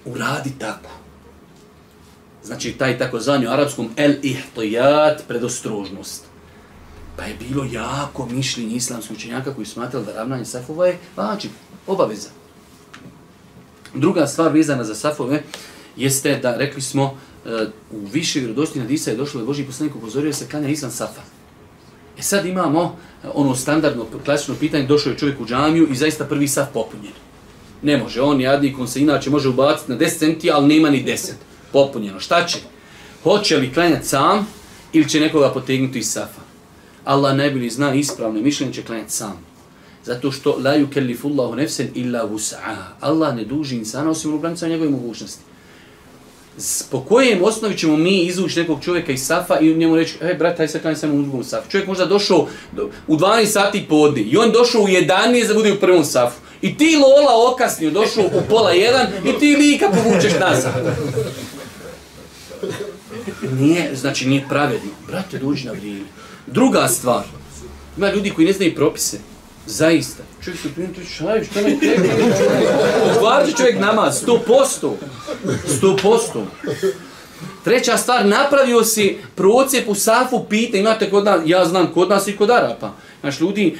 [0.06, 0.90] uradi tako.
[2.44, 6.24] Znači taj takozvanju arapskom el ihtijat predostrožnost.
[7.18, 11.50] Pa je bilo jako mišljenje islamskog učenjaka koji smatrali da ravnanje safova je vađi,
[11.88, 12.30] obaveza.
[13.94, 15.44] Druga stvar vezana za safove
[15.96, 17.18] jeste da rekli smo
[17.92, 21.22] u više vjerodostojnih hadisa je došlo da Boži poslanik upozorio se klanja izvan safa.
[22.20, 26.26] E sad imamo e, ono standardno klasično pitanje, došao je čovjek u džamiju i zaista
[26.26, 27.14] prvi saf popunjen.
[27.82, 31.04] Ne može, on jadnik, on se inače može ubaciti na 10 centi, ali nema ni
[31.06, 31.32] 10
[31.74, 32.20] popunjeno.
[32.20, 32.58] Šta će?
[33.24, 34.48] Hoće li klanjati sam
[34.94, 36.42] ili će nekoga potegnuti iz safa?
[37.06, 39.46] Allah najbolji zna ispravno mišljenje će klanjati sam.
[40.04, 42.86] Zato što la yukellifullahu nefsen illa wus'aha.
[43.00, 45.42] Allah ne duži insana osim u granicama njegove mogućnosti.
[46.92, 50.58] Po kojem osnovi ćemo mi izvući nekog čovjeka iz safa i njemu reći, hej brat,
[50.58, 51.70] taj se klanja samo u drugom safu.
[51.70, 52.48] Čovjek možda došao
[53.08, 56.40] u 12 sati podni i on došao u 11 da bude u prvom safu.
[56.62, 60.74] I ti lola okasnio, došao u pola jedan i ti lika povučeš nazad.
[63.52, 64.92] Nije, znači nije pravedno.
[65.08, 66.06] Brate, dođi na vrijeme.
[66.48, 67.24] Druga stvar,
[67.98, 69.18] ima ljudi koji ne znaju propise.
[69.68, 70.24] Zaista.
[70.44, 72.10] Čovjek se primiti, šaj, šta me tebe?
[73.16, 74.98] Ukvarit čovjek namaz, sto posto.
[75.78, 76.48] Sto posto.
[77.64, 82.28] Treća stvar, napravio si procijep u safu, pita, imate kod nas, ja znam kod nas
[82.28, 82.92] i kod Arapa.
[83.22, 83.78] Znaš, ljudi,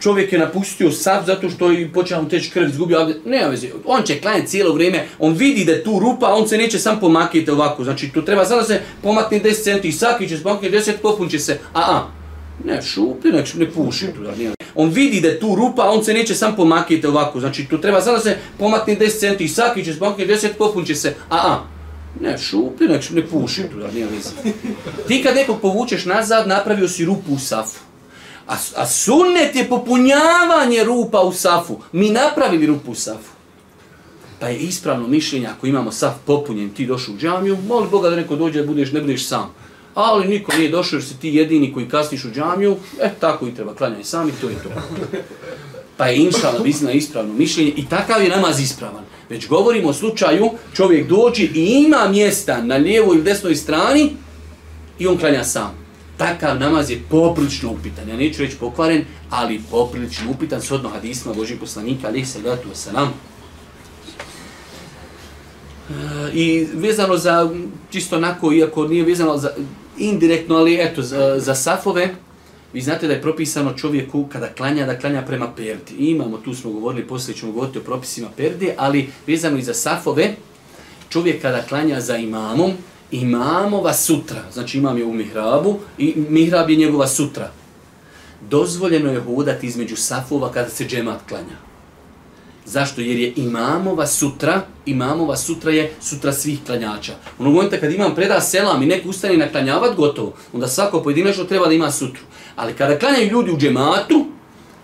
[0.00, 4.02] čovjek je napustio saf zato što je počeo mu teći krv, izgubio, ne veze, on
[4.02, 7.50] će klanjati cijelo vrijeme, on vidi da je tu rupa, on se neće sam pomakiti
[7.50, 11.28] ovako, znači tu treba sada se pomakne 10 centi, svaki će se pomakne 10, popun
[11.28, 12.19] će se, a a,
[12.64, 14.52] ne šuplje, ne, ne puši tu, da nije.
[14.74, 18.00] On vidi da je tu rupa, on se neće sam pomakiti ovako, znači tu treba
[18.00, 21.64] sada se pomakne 10 centi, saki će se pomakne 10, popun će se, a a,
[22.20, 24.30] ne šuplje, ne, ne puši tu, da nije veze.
[25.08, 27.80] Ti kad nekog povučeš nazad, napravio si rupu u safu.
[28.48, 31.78] A, a sunnet je popunjavanje rupa u safu.
[31.92, 33.30] Mi napravili rupu u safu.
[34.40, 38.16] Pa je ispravno mišljenje, ako imamo saf popunjen, ti došu u džamiju, moli Boga da
[38.16, 39.54] neko dođe da budeš, ne budeš sam.
[39.94, 43.54] Ali niko nije došao jer si ti jedini koji kasniš u džamiju, e tako i
[43.54, 44.68] treba klanjaj sam i to je to.
[45.96, 49.04] Pa je inšala bizna ispravno mišljenje i takav je namaz ispravan.
[49.28, 54.10] Već govorimo o slučaju, čovjek dođe i ima mjesta na lijevoj ili desnoj strani
[54.98, 55.80] i on klanja sam
[56.20, 58.08] takav namaz je poprilično upitan.
[58.08, 63.08] Ja neću reći pokvaren, ali poprilično upitan s hadisma Božih poslanika, ali se gledatu wasalam.
[65.90, 67.50] E, I vezano za,
[67.90, 69.50] čisto onako, iako nije vezano za,
[69.98, 72.14] indirektno, ali eto, za, za safove,
[72.72, 75.94] vi znate da je propisano čovjeku kada klanja, da klanja prema perdi.
[75.98, 79.74] I imamo, tu smo govorili, poslije ćemo govoriti o propisima perde, ali vezano i za
[79.74, 80.34] safove,
[81.08, 82.72] čovjek kada klanja za imamom,
[83.10, 87.50] imamova sutra, znači imam je u mihrabu i mihrab je njegova sutra.
[88.50, 91.69] Dozvoljeno je hodati između safova kada se džemat klanja.
[92.64, 93.00] Zašto?
[93.00, 97.12] Jer je imamova sutra, imamova sutra je sutra svih klanjača.
[97.38, 101.02] U onog momenta kad imam preda selam i neko ustane na klanjavat, gotovo, onda svako
[101.02, 102.22] pojedinačno treba da ima sutru.
[102.56, 104.26] Ali kada klanjaju ljudi u džematu,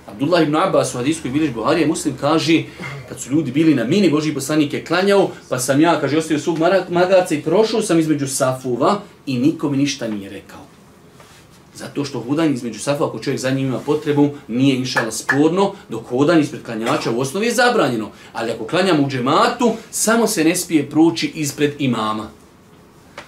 [0.07, 2.63] Abdullah ibn Abbas u hadijskoj bilješ Buharije muslim kaže
[3.09, 6.39] kad su ljudi bili na mini Boži poslanik je klanjao pa sam ja kaže ostavio
[6.39, 6.59] svog
[6.91, 10.76] magarca i prošao sam između safuva i niko mi ništa nije rekao.
[11.77, 16.07] Zato što hodanje između safa, ako čovjek za njim ima potrebu nije inšala sporno dok
[16.09, 18.11] hodanje ispred klanjača u osnovi je zabranjeno.
[18.33, 22.29] Ali ako klanjamo u džematu samo se ne smije proći ispred imama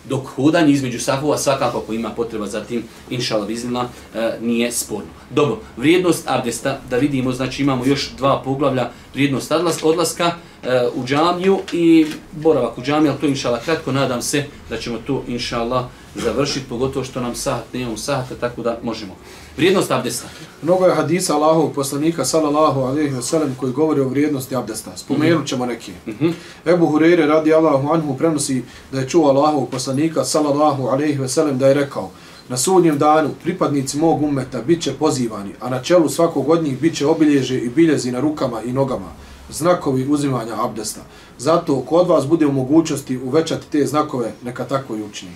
[0.08, 5.08] dok hodanje između safova svakako ako ima potreba za tim, inšala viznila, e, nije sporno.
[5.30, 10.32] Dobro, vrijednost abdesta, da vidimo, znači imamo još dva poglavlja, vrijednost odlaska
[10.62, 14.98] e, u džamiju i boravak u džamiju, ali to inšala kratko, nadam se da ćemo
[15.06, 15.88] to inšala
[16.18, 19.16] završiti, pogotovo što nam sahat, ne imamo sahata, tako da možemo.
[19.56, 20.28] Vrijednost abdesta.
[20.62, 24.96] Mnogo je hadisa Allahovog poslanika sallallahu alejhi ve sellem koji govori o vrijednosti abdesta.
[24.96, 25.92] Spomenut ćemo neki.
[26.06, 26.32] Mm -hmm.
[26.66, 28.62] Ebu Hurajre radi Allahu anhu prenosi
[28.92, 32.10] da je čuo Allahovog poslanika sallallahu alejhi ve sellem da je rekao:
[32.48, 37.06] Na sudnjem danu pripadnici mog ummeta biće pozivani, a na čelu svakog od njih biće
[37.06, 39.12] obilježe i biljezi na rukama i nogama,
[39.50, 41.00] znakovi uzimanja abdesta.
[41.38, 45.32] Zato kod vas bude u mogućnosti uvećati te znakove, neka tako i učini.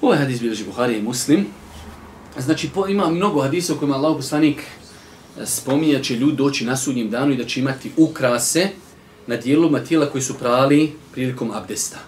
[0.00, 1.46] Ovaj hadis bilježi Buhari i Muslim.
[2.38, 4.62] Znači, po, ima mnogo hadisa u kojima Allah poslanik
[5.96, 8.68] e, će ljudi doći na sudnjem danu i da će imati ukrase
[9.26, 11.98] na dijeloma tijela koji su prali prilikom abdesta.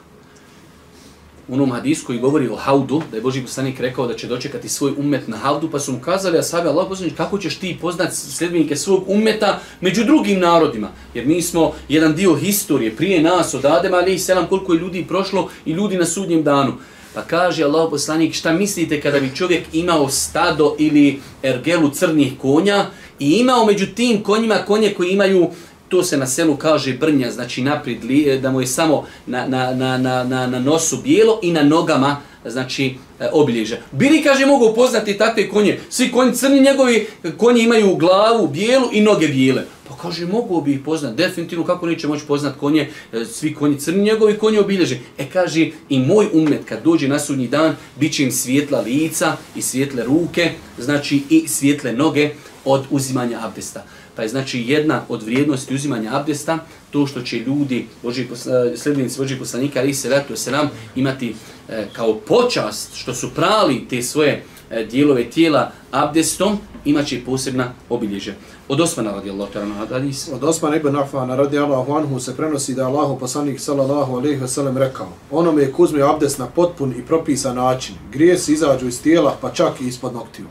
[1.49, 4.69] U onom hadisu koji govori o haudu, da je Boži poslanik rekao da će dočekati
[4.69, 7.79] svoj umet na haudu, pa su mu kazali, a sabi Allah poslanik, kako ćeš ti
[7.81, 10.89] poznat sljedbenike svog umeta među drugim narodima?
[11.15, 14.81] Jer mi smo jedan dio historije prije nas od Adema, ali i selam koliko je
[14.81, 16.73] ljudi prošlo i ljudi na sudnjem danu.
[17.15, 22.87] Pa kaže Allah poslanik, šta mislite kada bi čovjek imao stado ili ergelu crnih konja
[23.19, 25.51] i imao među tim konjima konje koji imaju,
[25.93, 29.75] to se na selu kaže brnja, znači naprijed, e, da mu je samo na, na,
[29.75, 32.17] na, na, na, na nosu bijelo i na nogama,
[32.47, 33.81] znači e, obilježe.
[33.93, 35.81] Bili, kaže, mogu upoznati takve konje.
[35.91, 39.65] Svi konji crni njegovi, e, konji imaju glavu bijelu i noge bijele.
[39.89, 43.79] Pa kaže, mogu bi ih poznat, definitivno, kako neće moći poznat konje, e, svi konji
[43.79, 44.99] crni njegovi, konje obilježe.
[45.19, 49.37] E kaže, i moj umet kad dođe na sudnji dan, bit će im svjetla lica
[49.57, 52.31] i svjetle ruke, znači i svjetle noge
[52.65, 53.85] od uzimanja abdesta.
[54.17, 56.59] Pa je znači jedna od vrijednosti uzimanja abdesta
[56.91, 60.71] to što će ljudi, Boži, e, eh, sljedbenici Božih poslanika, ali se ratu se nam
[60.97, 61.35] imati
[61.69, 68.35] e, kao počast što su prali te svoje e, dijelove tijela abdestom, imaće posebna obilježja.
[68.69, 69.49] Od Osmana radi Allah,
[69.91, 70.29] hadis.
[70.33, 74.49] Od Osmana ibn Afana radi Allahu anhu se prenosi da Allahu poslanik sallallahu alaihi ve
[74.49, 79.03] sellem rekao onome je kuzme abdest na potpun i propisan način, grije se izađu iz
[79.03, 80.47] tijela pa čak i ispod noktiju.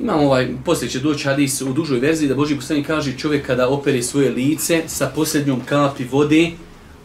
[0.00, 3.68] Imamo ovaj, poslije će doći hadis u dužoj verziji da Boži poslanik kaže čovjek kada
[3.68, 6.50] opere svoje lice sa posljednjom kapi vode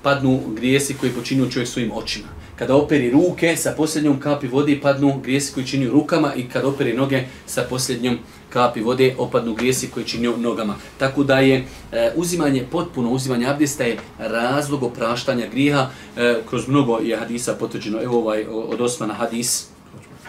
[0.02, 2.28] padnu grijesi koji počinju čovjek svojim očima.
[2.56, 6.94] Kada operi ruke, sa posljednjom kapi vode padnu grijesi koji činju rukama i kada operi
[6.94, 8.18] noge, sa posljednjom
[8.50, 10.76] kapi vode opadnu grijesi koji činju nogama.
[10.98, 15.90] Tako da je e, uzimanje, potpuno uzimanje abdesta je razlog opraštanja griha.
[16.18, 18.04] E, kroz mnogo je hadisa potvrđeno.
[18.04, 19.75] Evo ovaj od Osmana hadis.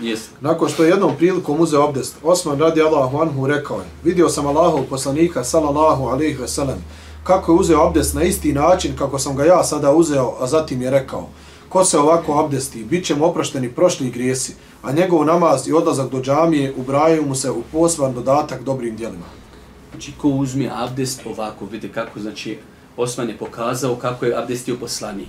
[0.00, 0.18] Yes.
[0.40, 4.46] Nakon što je jednom prilikom uzeo abdest, Osman radi Allahu anhu rekao je, vidio sam
[4.46, 6.84] Allahov poslanika, salallahu alaihi ve sellem,
[7.24, 10.82] kako je uzeo abdest na isti način kako sam ga ja sada uzeo, a zatim
[10.82, 11.28] je rekao,
[11.68, 16.10] ko se ovako abdesti, bit će mu oprašteni prošli grijesi, a njegov namaz i odlazak
[16.10, 19.26] do džamije ubrajaju mu se u posvan dodatak dobrim dijelima.
[19.90, 22.58] Znači, ko uzme abdest ovako, vidite kako, znači,
[22.96, 25.28] Osman je pokazao kako je abdestio poslanik.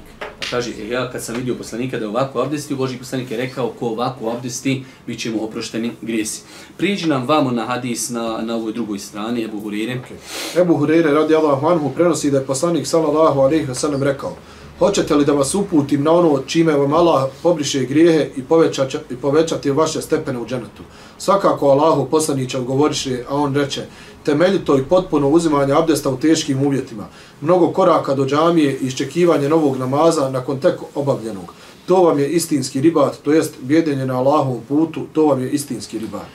[0.50, 3.70] Kaže, e, ja kad sam vidio poslanika da je ovako abdestio, Boži poslanik je rekao,
[3.80, 6.42] ko ovako abdesti, bit će mu oprošteni grijesi.
[6.78, 9.94] Priđi nam vamo na hadis na, na ovoj drugoj strani, Ebu Hurire.
[9.96, 10.62] Okay.
[10.62, 14.36] Ebu Hurire radi Allahu anhu prenosi da je poslanik sallallahu alaihi wa sallam rekao,
[14.80, 19.16] Hoćete li da vas uputim na ono čime vam Allah pobriše grijehe i, poveća, i
[19.16, 20.84] povećati vaše stepene u dženetu?
[21.18, 23.86] Svakako Allahu poslaniće odgovoriše, a on reče,
[24.28, 27.08] temeljito i potpuno uzimanje abdesta u teškim uvjetima,
[27.42, 31.54] mnogo koraka do džamije i iščekivanje novog namaza nakon tek obavljenog.
[31.86, 36.00] To vam je istinski ribat, to jest bjedenje na Allahovom putu, to vam je istinski
[36.00, 36.28] ribat.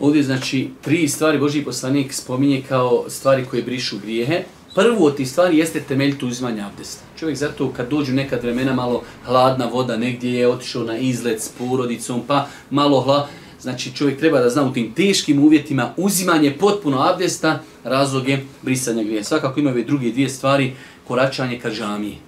[0.00, 4.44] Ovdje znači tri stvari Boži poslanik spominje kao stvari koje brišu grijehe.
[4.74, 7.02] Prvo od tih stvari jeste temeljito uzimanje abdesta.
[7.18, 11.48] Čovjek zato kad dođu nekad vremena malo hladna voda, negdje je otišao na izlet s
[11.48, 13.28] porodicom, pa malo hla,
[13.62, 19.24] znači čovjek treba da zna u tim teškim uvjetima uzimanje potpuno abdesta, razloge brisanja grije.
[19.24, 20.72] Svakako imaju ove druge dvije stvari,
[21.08, 22.18] koračanje ka džamiji.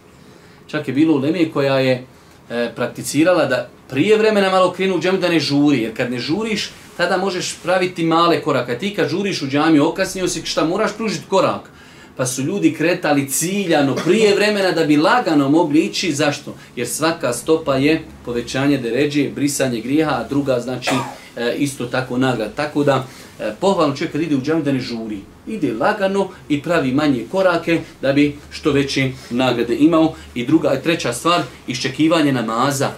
[0.67, 2.05] Čak je bilo u Leme koja je
[2.51, 6.19] e, prakticirala da prije vremena malo krenu u džamiju da ne žuri, jer kad ne
[6.19, 8.79] žuriš, tada možeš praviti male korake.
[8.79, 11.71] Ti kad žuriš u džamiju, okasnio si šta moraš pružiti korak
[12.17, 16.13] pa su ljudi kretali ciljano prije vremena da bi lagano mogli ići.
[16.13, 16.55] Zašto?
[16.77, 20.91] Jer svaka stopa je povećanje deređe, brisanje grijeha, a druga znači
[21.37, 22.55] e, isto tako nagrad.
[22.55, 23.07] Tako da
[23.41, 25.19] e, pohvalno čovjek kad ide u džamiju da ne žuri.
[25.47, 30.15] Ide lagano i pravi manje korake da bi što veće nagrade imao.
[30.35, 32.91] I druga, i treća stvar, iščekivanje namaza.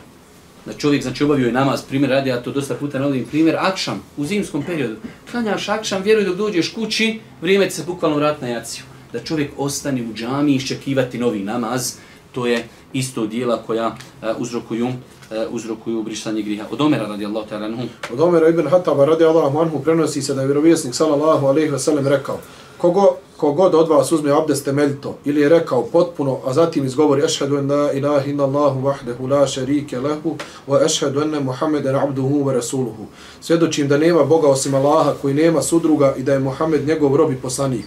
[0.66, 4.02] Da čovjek znači obavio je namaz, primjer radi, ja to dosta puta navodim, primjer akšam
[4.16, 4.96] u zimskom periodu.
[5.30, 10.02] Klanjaš akšam, vjeruj dok dođeš kući, vrijeme se bukvalno vrat na jaciju da čovjek ostane
[10.02, 11.92] u džami i iščekivati novi namaz,
[12.34, 14.88] to je isto dijela koja eh, uzrokuju
[15.30, 16.66] eh, uzrokuju brisanje griha.
[16.70, 17.82] Od Omera radijallahu ta'ala anhu.
[18.12, 22.06] Od Omera ibn Hataba radijallahu anhu prenosi se da je vjerovjesnik sallallahu alejhi ve sellem
[22.06, 22.38] rekao:
[22.78, 27.56] Kogo kogod od vas uzme abdest temeljito ili je rekao potpuno, a zatim izgovori ešhedu
[27.56, 30.36] en la ilaha illa Allahu wahdahu la šerike lahu
[30.68, 33.06] wa ešhedu enne Muhammeden abduhu wa rasuluhu.
[33.40, 37.32] Svjedočim da nema Boga osim Allaha koji nema sudruga i da je Muhammed njegov rob
[37.32, 37.86] i poslanik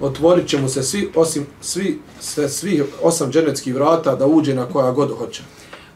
[0.00, 4.66] otvorit će mu se svi, osim, svi, sve, svi osam dženeckih vrata da uđe na
[4.66, 5.42] koja god hoće.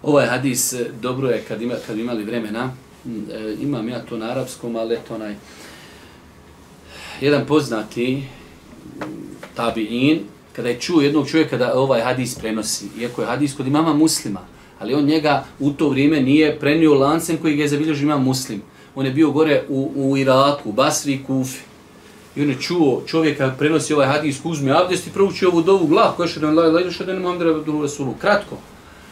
[0.03, 2.73] Ovaj hadis e, dobro je kad, ima, kad imali vremena,
[3.05, 5.35] mm, e, imam ja to na arapskom, ali eto onaj,
[7.21, 9.03] jedan poznati mm,
[9.57, 10.19] tabi'in,
[10.57, 14.41] kada je čuo jednog čovjeka da ovaj hadis prenosi, iako je hadis kod imama muslima,
[14.79, 18.63] ali on njega u to vrijeme nije prenio lancem koji ga je zabilježio imam muslim.
[18.95, 21.72] On je bio gore u, u Iraku, Basri i Kufi.
[22.37, 26.13] I on je čuo čovjeka prenosi ovaj hadis uzme abdest i prouči ovu dovu glav
[26.17, 28.15] koja je šedan la ilaha šedan Muhammed Abdul Rasulu.
[28.21, 28.57] Kratko.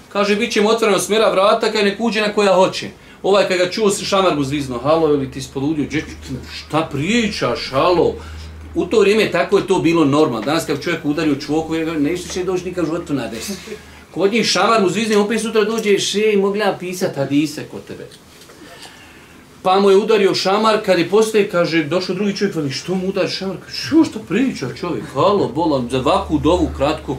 [0.08, 2.90] Kaže, bit ćemo otvoreno smjera vrata kaj ne kuđe na koja hoće.
[3.22, 5.86] Ovaj kad ga čuo šamar mu zvizno, halo, ili ti spoludio,
[6.54, 8.14] šta pričaš, halo.
[8.74, 10.46] U to vrijeme tako je to bilo normalno.
[10.46, 13.50] Danas kad čovjek udari u čvoku, ne išto će doći nikad životu na des.
[14.10, 18.06] Kod njih šamar mu zvizno, opet sutra dođe, še, mogla pisati hadise kod tebe
[19.62, 23.08] pa mu je udario šamar, kad je postoje, kaže, došao drugi čovjek, veli, što mu
[23.08, 23.56] udari šamar?
[23.64, 27.16] Kaže, što što priča čovjek, halo, bolam, za vaku dovu kratko.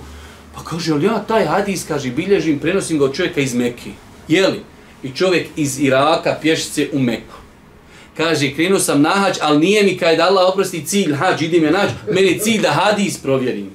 [0.56, 3.90] Pa kaže, ali ja taj hadis, kaže, bilježim, prenosim ga od čovjeka iz Mekke.
[4.28, 4.62] Jeli?
[5.04, 7.36] I čovjek iz Iraka pješice u Meku.
[8.18, 11.64] Kaže, krenuo sam na hađ, ali nije mi kaj da Allah oprosti cilj hađ, idem
[11.64, 13.72] ja nađ, meni cilj da hadis provjerim.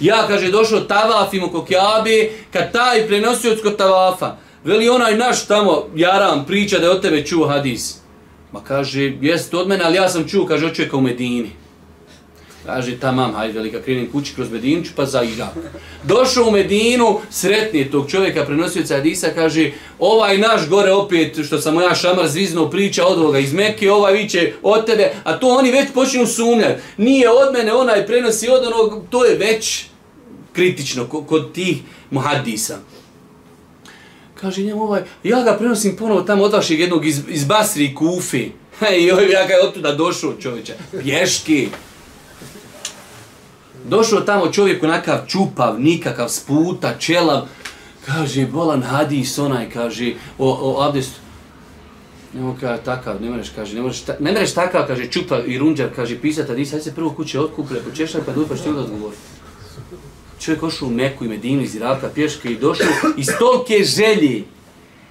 [0.00, 5.86] Ja, kaže, došao tavafim oko Kjabe, kad taj prenosio od tavafa, Veli onaj naš tamo,
[5.94, 7.96] Jaram, priča da je od tebe čuo hadis.
[8.52, 11.50] Ma kaže, jeste od mene, ali ja sam čuo, kaže, od čovjeka u Medini.
[12.66, 15.50] Kaže, tamam, hajde, velika, krenim kući kroz Medinču, pa za Irak.
[16.04, 21.80] Došao u Medinu, sretni tog čovjeka, prenosioca hadisa, kaže, ovaj naš gore opet, što sam
[21.80, 25.70] ja šamar zvizno priča od ovoga iz Mekke, ovaj viće od tebe, a to oni
[25.70, 26.82] već počinu sumnjati.
[26.96, 29.84] Nije od mene, onaj prenosi od onog, to je već
[30.52, 31.76] kritično kod tih
[32.10, 32.78] muhadisa
[34.42, 37.94] kaže njemu ovaj, ja ga prenosim ponovo tamo od vašeg jednog iz, iz Basri i
[37.94, 38.50] Kufi.
[39.00, 41.68] I ovaj, ja ga je otuda došao čovječe, pješki.
[43.84, 47.46] Došao tamo čovjek onakav čupav, nikakav sputa, čelav,
[48.06, 51.20] kaže, bolan hadis onaj, kaže, o, o abdestu.
[52.34, 55.58] Nemo kaže, takav, ne mereš, kaže, ne, možeš, ta, ne mereš takav, kaže, čupav i
[55.58, 59.16] runđar, kaže, pisat hadis, hajde se prvo kuće otkupile, počešaj, pa dupaš ti onda odgovori.
[60.44, 62.86] Čovjek ošao u Meku i Medinu iz Iraka, pješke i došao
[63.16, 64.42] iz tolke želje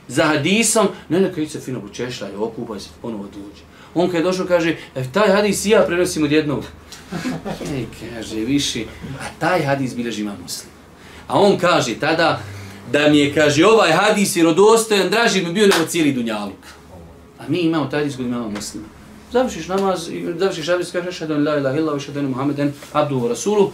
[0.07, 3.63] za hadisom, ne, neka se fino počešlja i okupa se, ponovo dođe.
[3.93, 6.63] On kad je došao, kaže, e, taj hadis i ja prenosim od jednog.
[7.73, 8.83] Ej, kaže, više,
[9.19, 10.71] a taj hadis bilježi ima muslim.
[11.27, 12.41] A on kaže tada,
[12.91, 16.65] da mi je, kaže, ovaj hadis je rodostojan, draži mi bio nego cijeli dunjaluk.
[17.39, 18.85] A mi imamo taj hadis kod imamo muslima.
[19.31, 23.71] Završiš namaz, završiš hadis, kaže, šadan la ilaha illa, šadan muhammeden, abdu rasulu.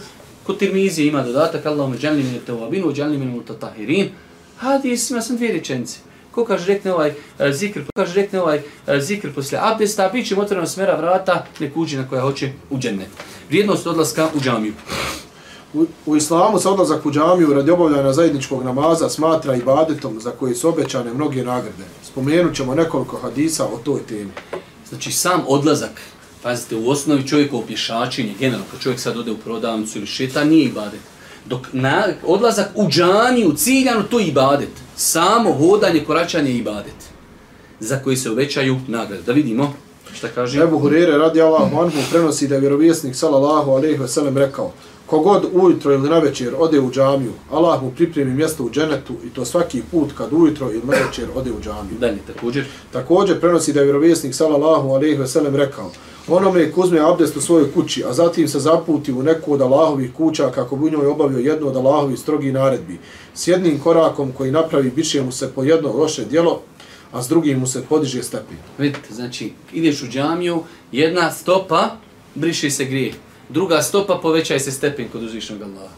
[0.48, 4.08] Kod tirmizije ima dodatak, Allahumma džalni min tawabinu, džalni min mutatahirin.
[4.56, 5.98] Hadis ima sam dvije rečenice.
[6.30, 10.28] Ko kaže rekne ovaj uh, zikr, ko kaže rekne ovaj uh, zikr posle abdesta, bit
[10.28, 13.08] će otvoreno smera vrata, nek uđe na koja hoće u džennet.
[13.48, 14.72] Vrijednost odlaska u džamiju.
[15.74, 20.54] U, u islamu se odlazak u džamiju radi obavljanja zajedničkog namaza smatra ibadetom za koji
[20.54, 21.84] su obećane mnoge nagrade.
[22.04, 24.30] Spomenut ćemo nekoliko hadisa o toj temi.
[24.88, 26.00] Znači sam odlazak,
[26.42, 30.64] pazite, u osnovi čovjekovo pješačenje, generalno, kad čovjek sad ode u prodavnicu ili šeta, nije
[30.64, 31.00] ibadet.
[31.46, 34.70] Dok na, odlazak u džani, u ciljano, to je ibadet.
[34.96, 36.94] Samo hodanje, koračanje je ibadet.
[37.80, 39.22] Za koji se uvećaju nagrade.
[39.22, 39.74] Da vidimo
[40.14, 40.60] šta kaže.
[40.62, 44.72] Ebu Hurere radi Allahu anhu prenosi da je vjerovjesnik sallallahu alejhi ve sellem rekao
[45.08, 49.30] Kogod ujutro ili na večer ode u džamiju, Allah mu pripremi mjesto u dženetu i
[49.30, 51.98] to svaki put kad ujutro ili na večer ode u džamiju.
[52.00, 52.64] Dalje, također.
[52.92, 55.90] Također prenosi da je vjerovjesnik sallallahu alejhi ve sellem rekao
[56.28, 60.12] Onome ko uzme abdest u svojoj kući, a zatim se zaputi u neku od Allahovih
[60.16, 62.98] kuća kako bi u njoj obavio jednu od Allahovih strogih naredbi.
[63.34, 66.60] S jednim korakom koji napravi, biće mu se po jedno loše djelo,
[67.12, 68.56] a s drugim mu se podiže stepen.
[68.78, 71.96] Vidite, znači, ideš u džamiju, jedna stopa,
[72.34, 73.14] briše se grijeh.
[73.48, 75.94] Druga stopa, povećaj se stepen kod uzvišnog Allaha.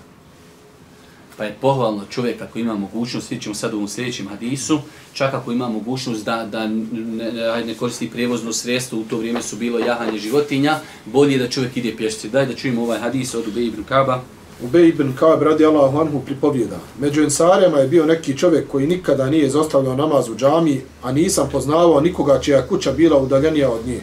[1.36, 4.78] Pa je pohvalno čovjek ako ima mogućnost, vidjet ćemo sad u ovom sljedećem hadisu,
[5.12, 7.32] čak ako ima mogućnost da, da ne,
[7.66, 11.96] ne, koristi prijevozno sredstvo, u to vrijeme su bilo jahanje životinja, bolje da čovjek ide
[11.96, 12.28] pješci.
[12.28, 14.22] Daj da čujemo ovaj hadis od Ubej ibn Kaba.
[14.62, 16.78] Ubej ibn Kaab radi Allahu anhu pripovijeda.
[17.01, 21.48] Među ensarima je bio neki čovjek koji nikada nije izostavljao namaz u džami, a nisam
[21.53, 24.01] poznavao nikoga čija kuća bila udaljenija od nje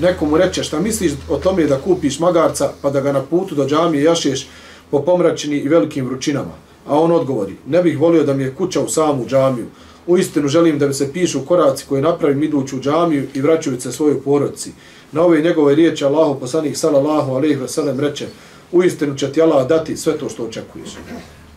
[0.00, 3.66] nekomu reče šta misliš o tome da kupiš magarca pa da ga na putu do
[3.66, 4.46] džamije jašeš
[4.90, 6.52] po pomračini i velikim vrućinama.
[6.86, 9.66] A on odgovori, ne bih volio da mi je kuća u samu džamiju.
[10.06, 13.80] U istinu želim da mi se pišu koraci koje napravim iduću u džamiju i vraćaju
[13.80, 14.72] se svojoj porodci.
[15.12, 18.26] Na ove njegove riječi Allahu poslanik sallallahu alejhi ve sellem reče:
[18.72, 20.90] "U istinu će ti Allah dati sve to što očekuješ."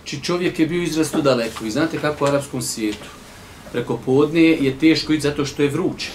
[0.03, 3.09] Či čovjek je bio izrasto daleko i znate kako u arapskom svijetu.
[3.71, 6.09] Preko podne je teško ići zato što je vruće.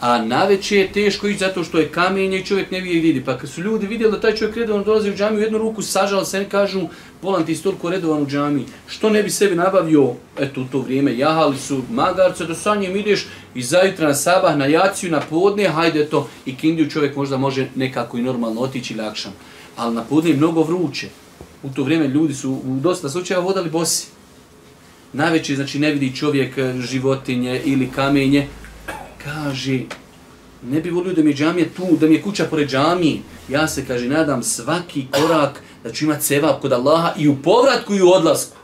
[0.00, 3.24] A naveče je teško ići zato što je kamenje i čovjek ne vidi vidi.
[3.24, 5.82] Pa kad su ljudi vidjeli da taj čovjek redovno dolazi u džamiju, u jednu ruku
[5.82, 6.80] sažal se ne kažu,
[7.22, 8.64] volan ti stoliko redovan u džamiji.
[8.86, 12.96] Što ne bi sebi nabavio, eto u to vrijeme, jahali su magarce, do sa njim
[12.96, 16.28] ideš i zajutra na sabah, na jaciju, na podne, hajde to.
[16.46, 19.32] I kindiju čovjek možda može nekako i normalno otići lakšan.
[19.76, 21.08] Ali na podne je mnogo vruće.
[21.62, 24.06] U to vrijeme ljudi su u dosta slučaja vodali bosi.
[25.12, 28.46] Najveći, znači ne vidi čovjek e, životinje ili kamenje,
[29.26, 29.80] kaže,
[30.62, 33.18] ne bi volio da mi je džamija tu, da mi je kuća pored džamije.
[33.48, 37.94] Ja se, kaže, nadam svaki korak da ću imat sevap kod Allaha i u povratku
[37.94, 38.56] i u odlasku.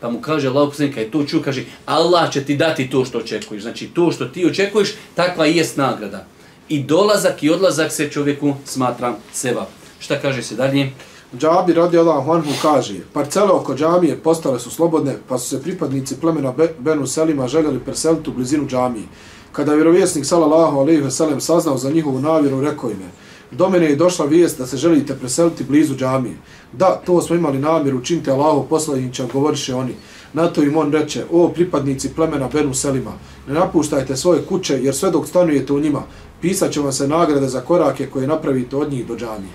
[0.00, 3.18] Pa mu kaže Allah poslanika, je to čuo, kaže, Allah će ti dati to što
[3.18, 3.62] očekuješ.
[3.62, 6.26] Znači, to što ti očekuješ, takva i jest nagrada.
[6.68, 9.68] I dolazak i odlazak se čovjeku smatra sevap.
[9.98, 10.90] Šta kaže se dalje?
[11.38, 16.20] Džabi radi Allahu anhu kaže, parcele oko džamije postale su slobodne, pa su se pripadnici
[16.20, 19.04] plemena Benu Selima željeli preseliti u blizinu džamije.
[19.52, 23.10] Kada vjerovjesnik sallallahu alejhi ve sellem saznao za njihovu navjeru, rekao im je:
[23.50, 26.36] "Do mene je došla vijest da se želite preseliti blizu džamije."
[26.72, 29.92] Da, to smo imali namjeru, učinite Allahu poslanića, govoriše oni.
[30.32, 33.12] Na to im on reče: "O pripadnici plemena Benu Selima,
[33.48, 36.02] ne napuštajte svoje kuće, jer sve dok stanujete u njima,
[36.40, 39.52] pisat će vam se nagrade za korake koje napravite od njih do džamije."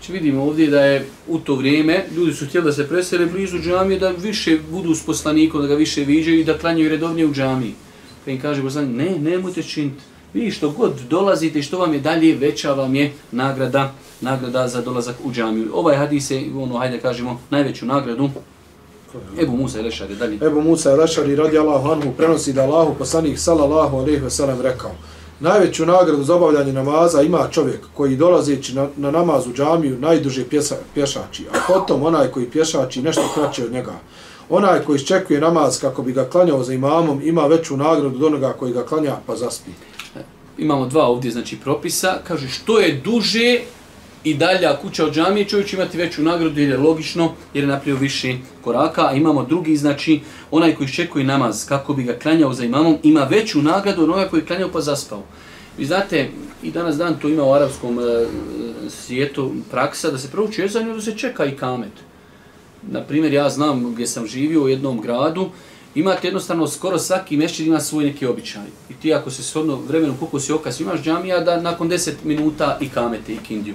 [0.00, 3.58] Či vidimo ovdje da je u to vrijeme ljudi su htjeli da se presele blizu
[3.58, 7.32] džamije, da više budu s poslanikom, da ga više viđaju i da klanjaju redovnije u
[7.32, 7.74] džamiji.
[8.24, 10.02] Pa im kaže poslanik, ne, nemojte činiti.
[10.34, 14.80] Vi što god dolazite i što vam je dalje, veća vam je nagrada, nagrada za
[14.80, 15.70] dolazak u džamiju.
[15.74, 18.30] Ovaj hadis je, ono, hajde kažemo, najveću nagradu.
[19.42, 20.38] Ebu Musa je lešar dalje.
[20.46, 24.60] Ebu Musa je lešar radi Allahu anhu prenosi da Allahu poslanik sallallahu alejhi ve sellem
[24.60, 24.90] rekao:
[25.40, 30.44] Najveću nagradu za obavljanje namaza ima čovjek koji dolazeći na, na namaz u džamiju najduže
[30.44, 33.92] pjesa, pješači, a potom onaj koji pješači nešto kraće od njega.
[34.48, 38.52] Onaj koji iščekuje namaz kako bi ga klanjao za imamom ima veću nagradu od onoga
[38.52, 39.70] koji ga klanja pa zaspi.
[40.58, 42.18] Imamo dva ovdje znači propisa.
[42.24, 43.60] Kaže što je duže
[44.24, 47.68] i dalja kuća od džamije, čovjek će imati veću nagradu jer je logično, jer je
[47.68, 50.20] napravio više koraka, a imamo drugi, znači
[50.50, 54.28] onaj koji iščekuje namaz kako bi ga klanjao za imamom, ima veću nagradu od onoga
[54.28, 55.22] koji je klanjao pa zaspao.
[55.78, 56.28] Vi znate,
[56.62, 58.02] i danas dan to ima u arapskom e,
[58.88, 61.92] svijetu praksa da se prouči ezan da se čeka i kamet
[62.90, 65.50] na primjer, ja znam gdje sam živio u jednom gradu,
[65.94, 68.66] imate jednostavno skoro svaki mešćin ima svoj neki običaj.
[68.90, 72.78] I ti ako se shodno vremenu koliko si okas imaš džamija da nakon 10 minuta
[72.80, 73.74] i kamete i kindiju.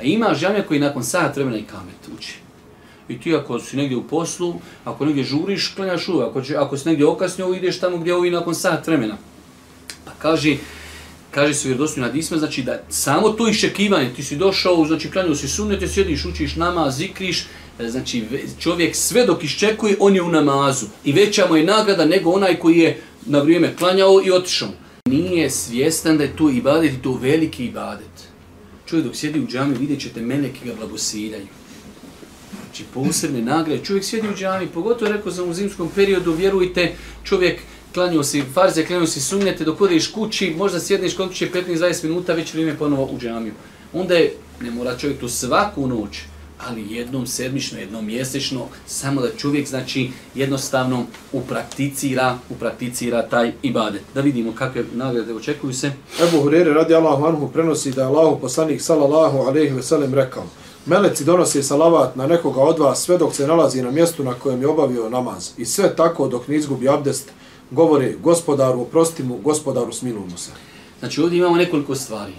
[0.00, 2.34] A ima džamija koji nakon sat vremena i kamet uči.
[3.08, 6.28] I ti ako si negdje u poslu, ako negdje žuriš, klanjaš uvijek.
[6.30, 9.16] Ako, ako si negdje okasnio, ideš tamo gdje ovi nakon sat vremena.
[10.04, 10.56] Pa kaže,
[11.30, 15.34] kaže se vjerodostojno na disma, znači da samo to iščekivanje, ti si došao, znači klanjao
[15.34, 17.46] si sunnet, sjediš, učiš nama, zikriš,
[17.78, 18.24] E, znači
[18.58, 20.86] čovjek sve dok iščekuje, on je u namazu.
[21.04, 24.68] I veća mu je nagrada nego onaj koji je na vrijeme klanjao i otišao.
[25.06, 28.28] Nije svjestan da je to ibadet i to veliki ibadet.
[28.86, 31.46] Čovjek dok sjedi u džami, vidjet ćete mene ga blagosiljaju.
[32.64, 33.84] Znači posebne nagrade.
[33.84, 37.60] Čovjek sjedi u džami, pogotovo rekao sam u zimskom periodu, vjerujte, čovjek
[37.94, 42.34] klanio si farze, klanio si sunnete, dok odeš kući, možda sjedneš kod kuće 15-20 minuta,
[42.34, 43.52] već vrijeme ponovo u džamiju.
[43.92, 46.18] Onda je, ne mora čovjek tu svaku noć,
[46.66, 54.02] ali jednom sedmično, jednom mjesečno, samo da čovjek, znači, jednostavno uprakticira, uprakticira taj ibadet.
[54.14, 55.92] Da vidimo kakve nagrade očekuju se.
[56.28, 60.44] Ebu Hurere radi Allahu Anhu prenosi da je Allahu poslanik sallallahu alaihi ve sellem rekao
[60.88, 64.60] Meleci donosi salavat na nekoga od vas sve dok se nalazi na mjestu na kojem
[64.60, 65.50] je obavio namaz.
[65.56, 67.30] I sve tako dok ne izgubi abdest,
[67.70, 70.50] govori gospodaru, oprosti mu, gospodaru, smiluj mu se.
[70.98, 72.32] Znači ovdje imamo nekoliko stvari.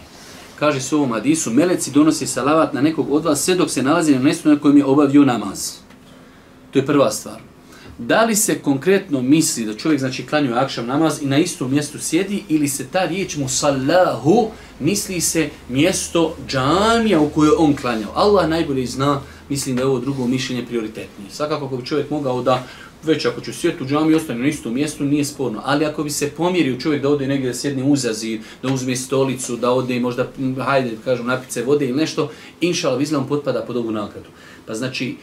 [0.59, 3.83] Kaže se u ovom hadisu, meleci donosi salavat na nekog od vas sve dok se
[3.83, 5.71] nalazi na mjestu na kojem je obavio namaz.
[6.71, 7.39] To je prva stvar.
[7.97, 11.99] Da li se konkretno misli da čovjek znači klanjuje akšam namaz i na istom mjestu
[11.99, 14.49] sjedi ili se ta riječ mu salahu
[14.79, 18.11] misli se mjesto džamija u kojoj on klanjao.
[18.15, 21.31] Allah najbolje zna, mislim da je ovo drugo mišljenje prioritetnije.
[21.31, 22.63] Svakako ako bi čovjek mogao da
[23.03, 25.61] već ako će sjeti u džami i ostane na istom mjestu, nije sporno.
[25.65, 29.55] Ali ako bi se pomirio čovjek da ode negdje da sjedne uzazi, da uzme stolicu,
[29.55, 30.27] da ode i možda,
[30.59, 32.31] hajde, kažem, napice vode ili nešto,
[32.61, 34.29] inšala vizla potpada pod ovu nagradu.
[34.65, 35.15] Pa znači,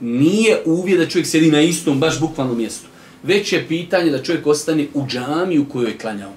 [0.00, 2.86] nije uvijek da čovjek sjedi na istom, baš bukvalnom mjestu.
[3.22, 6.32] Već je pitanje da čovjek ostane u džami u kojoj je klanjao.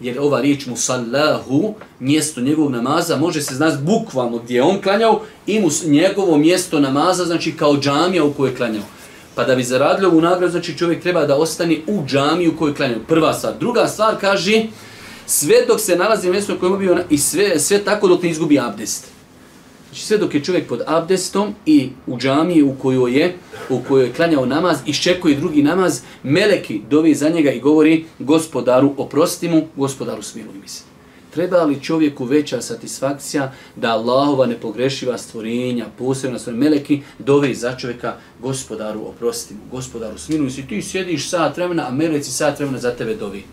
[0.00, 5.22] Jer ova riječ musallahu, mjesto njegovog namaza, može se znati bukvalno gdje je on klanjao
[5.46, 8.82] i mu njegovo mjesto namaza, znači kao džamija u kojoj je klanjao.
[9.36, 12.74] Pa da bi zaradili ovu nagradu, znači čovjek treba da ostane u džamiju koju kojoj
[12.74, 13.00] klanjaju.
[13.08, 13.54] Prva stvar.
[13.60, 14.62] Druga stvar kaže,
[15.26, 18.58] sve dok se nalazi mjesto u kojem bio i sve, sve tako dok ne izgubi
[18.58, 19.06] abdest.
[19.88, 23.36] Znači sve dok je čovjek pod abdestom i u džamiji u kojoj je,
[23.68, 28.94] u kojoj je klanjao namaz, iščekuje drugi namaz, meleki dovi za njega i govori gospodaru
[28.96, 30.95] oprosti mu, gospodaru smiluj mi se
[31.36, 38.14] treba li čovjeku veća satisfakcija da Allahova nepogrešiva stvorenja, posebno stvorenja, meleki, dove za čovjeka
[38.42, 42.90] gospodaru oprosti mu, gospodaru smiluj si, ti sjediš sat vremena, a meleci sat vremena za
[42.90, 43.44] tebe dovi.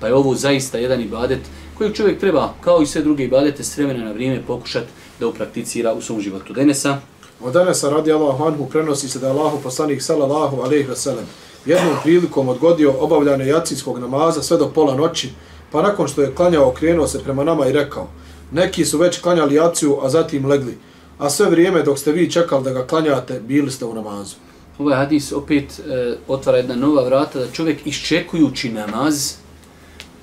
[0.00, 1.40] Pa je ovo zaista jedan ibadet
[1.74, 4.86] koji čovjek treba, kao i sve druge ibadete, s vremena na vrijeme pokušati
[5.20, 6.52] da uprakticira u svom životu.
[6.52, 6.98] Denesa?
[7.40, 11.26] Od Denesa radi Allahu Anhu prenosi se da je Allahu poslanik sallallahu alaihi ve sellem
[11.66, 15.30] jednom prilikom odgodio obavljanje jacijskog namaza sve do pola noći,
[15.72, 18.08] Pa nakon što je klanjao, okrenuo se prema nama i rekao,
[18.52, 20.78] neki su već klanjali jaciju, a zatim legli.
[21.18, 24.36] A sve vrijeme dok ste vi čekali da ga klanjate, bili ste u namazu.
[24.78, 29.32] Ovaj hadis opet e, otvara jedna nova vrata da čovjek iščekujući namaz,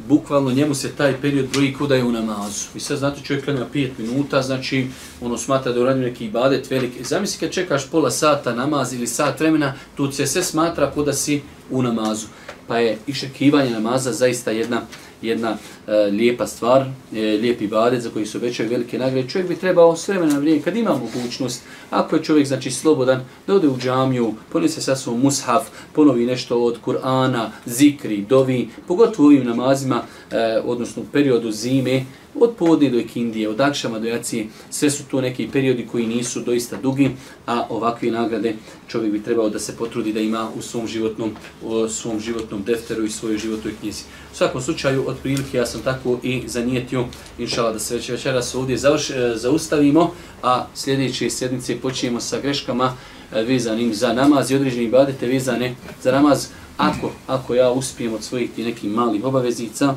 [0.08, 2.66] bukvalno njemu se taj period broji kuda je u namazu.
[2.76, 4.88] I sad znate čovjek klanja 5 minuta, znači
[5.22, 7.04] ono smatra da uradio neki ibadet veliki.
[7.04, 11.42] Zamisli kad čekaš pola sata namaz ili sat vremena, tu se sve smatra kuda si
[11.72, 12.28] u namazu.
[12.68, 14.82] Pa je iščekivanje namaza zaista jedna
[15.22, 15.58] jedna
[15.88, 19.30] e, lijepa stvar, e, lijepi badet za koji su veće velike nagrade.
[19.30, 23.54] Čovjek bi trebao s vremena vrijeme, kad ima mogućnost, ako je čovjek znači slobodan, da
[23.54, 29.28] ode u džamiju, ponese sa svom mushaf, ponovi nešto od Kur'ana, zikri, dovi, pogotovo u
[29.28, 30.02] ovim namazima,
[30.32, 32.06] e, odnosno u periodu zime,
[32.40, 36.42] od podne do ikindije, od akšama do jacije, sve su to neki periodi koji nisu
[36.42, 37.12] doista dugi,
[37.46, 38.56] a ovakve nagrade
[38.88, 41.32] čovjek bi trebao da se potrudi da ima u svom životnom,
[41.62, 44.04] u svom životnom defteru i svojoj životnoj knjizi.
[44.34, 47.06] U svakom slučaju, od prilike, ja sam tako i zanijetio,
[47.38, 50.12] inšala, da se već večeras ovdje završ, e, zaustavimo,
[50.44, 52.94] a sljedeće sedmice počinjemo sa greškama
[53.34, 56.48] e, vezanim za namaz i određeni badete vezane za namaz.
[56.78, 59.96] Ako, ako ja uspijem od svojih nekih malih obaveznica,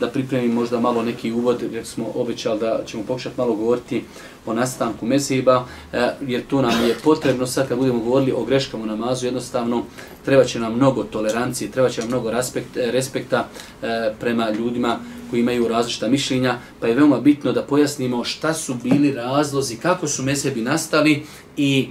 [0.00, 4.04] da pripremim možda malo neki uvod, jer smo obećali da ćemo pokušati malo govoriti
[4.46, 8.84] o nastanku mezheba, e, jer to nam je potrebno sad kad budemo govorili o greškama
[8.84, 9.82] u namazu, jednostavno
[10.24, 13.48] treba će nam mnogo tolerancije, treba će nam mnogo respekt, e, respekta
[13.82, 14.98] e, prema ljudima
[15.30, 20.08] koji imaju različita mišljenja, pa je veoma bitno da pojasnimo šta su bili razlozi, kako
[20.08, 21.22] su mezhebi nastali
[21.56, 21.88] i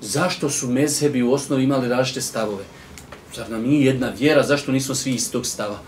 [0.00, 2.64] zašto su mezhebi u osnovi imali različite stavove.
[3.34, 5.78] Zar nam nije jedna vjera, zašto nismo svi istog stava?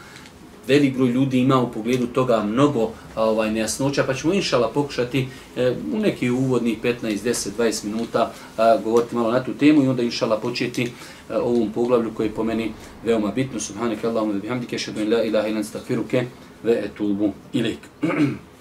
[0.69, 5.75] Velik broj ljudi ima u pogledu toga mnogo ovaj nejasnoća, pa ćemo inšala pokušati e,
[5.93, 10.03] u neki uvodnih 15, 10, 20 minuta a, govoriti malo na tu temu i onda
[10.03, 10.89] inšala početi e,
[11.31, 12.73] a, ovom poglavlju koji je po meni
[13.05, 13.61] veoma bitno.
[13.61, 16.27] Subhanak Allahumma bihamdike, šedun la ilaha ilan stakfiruke,
[16.63, 17.79] ve etubu ilik.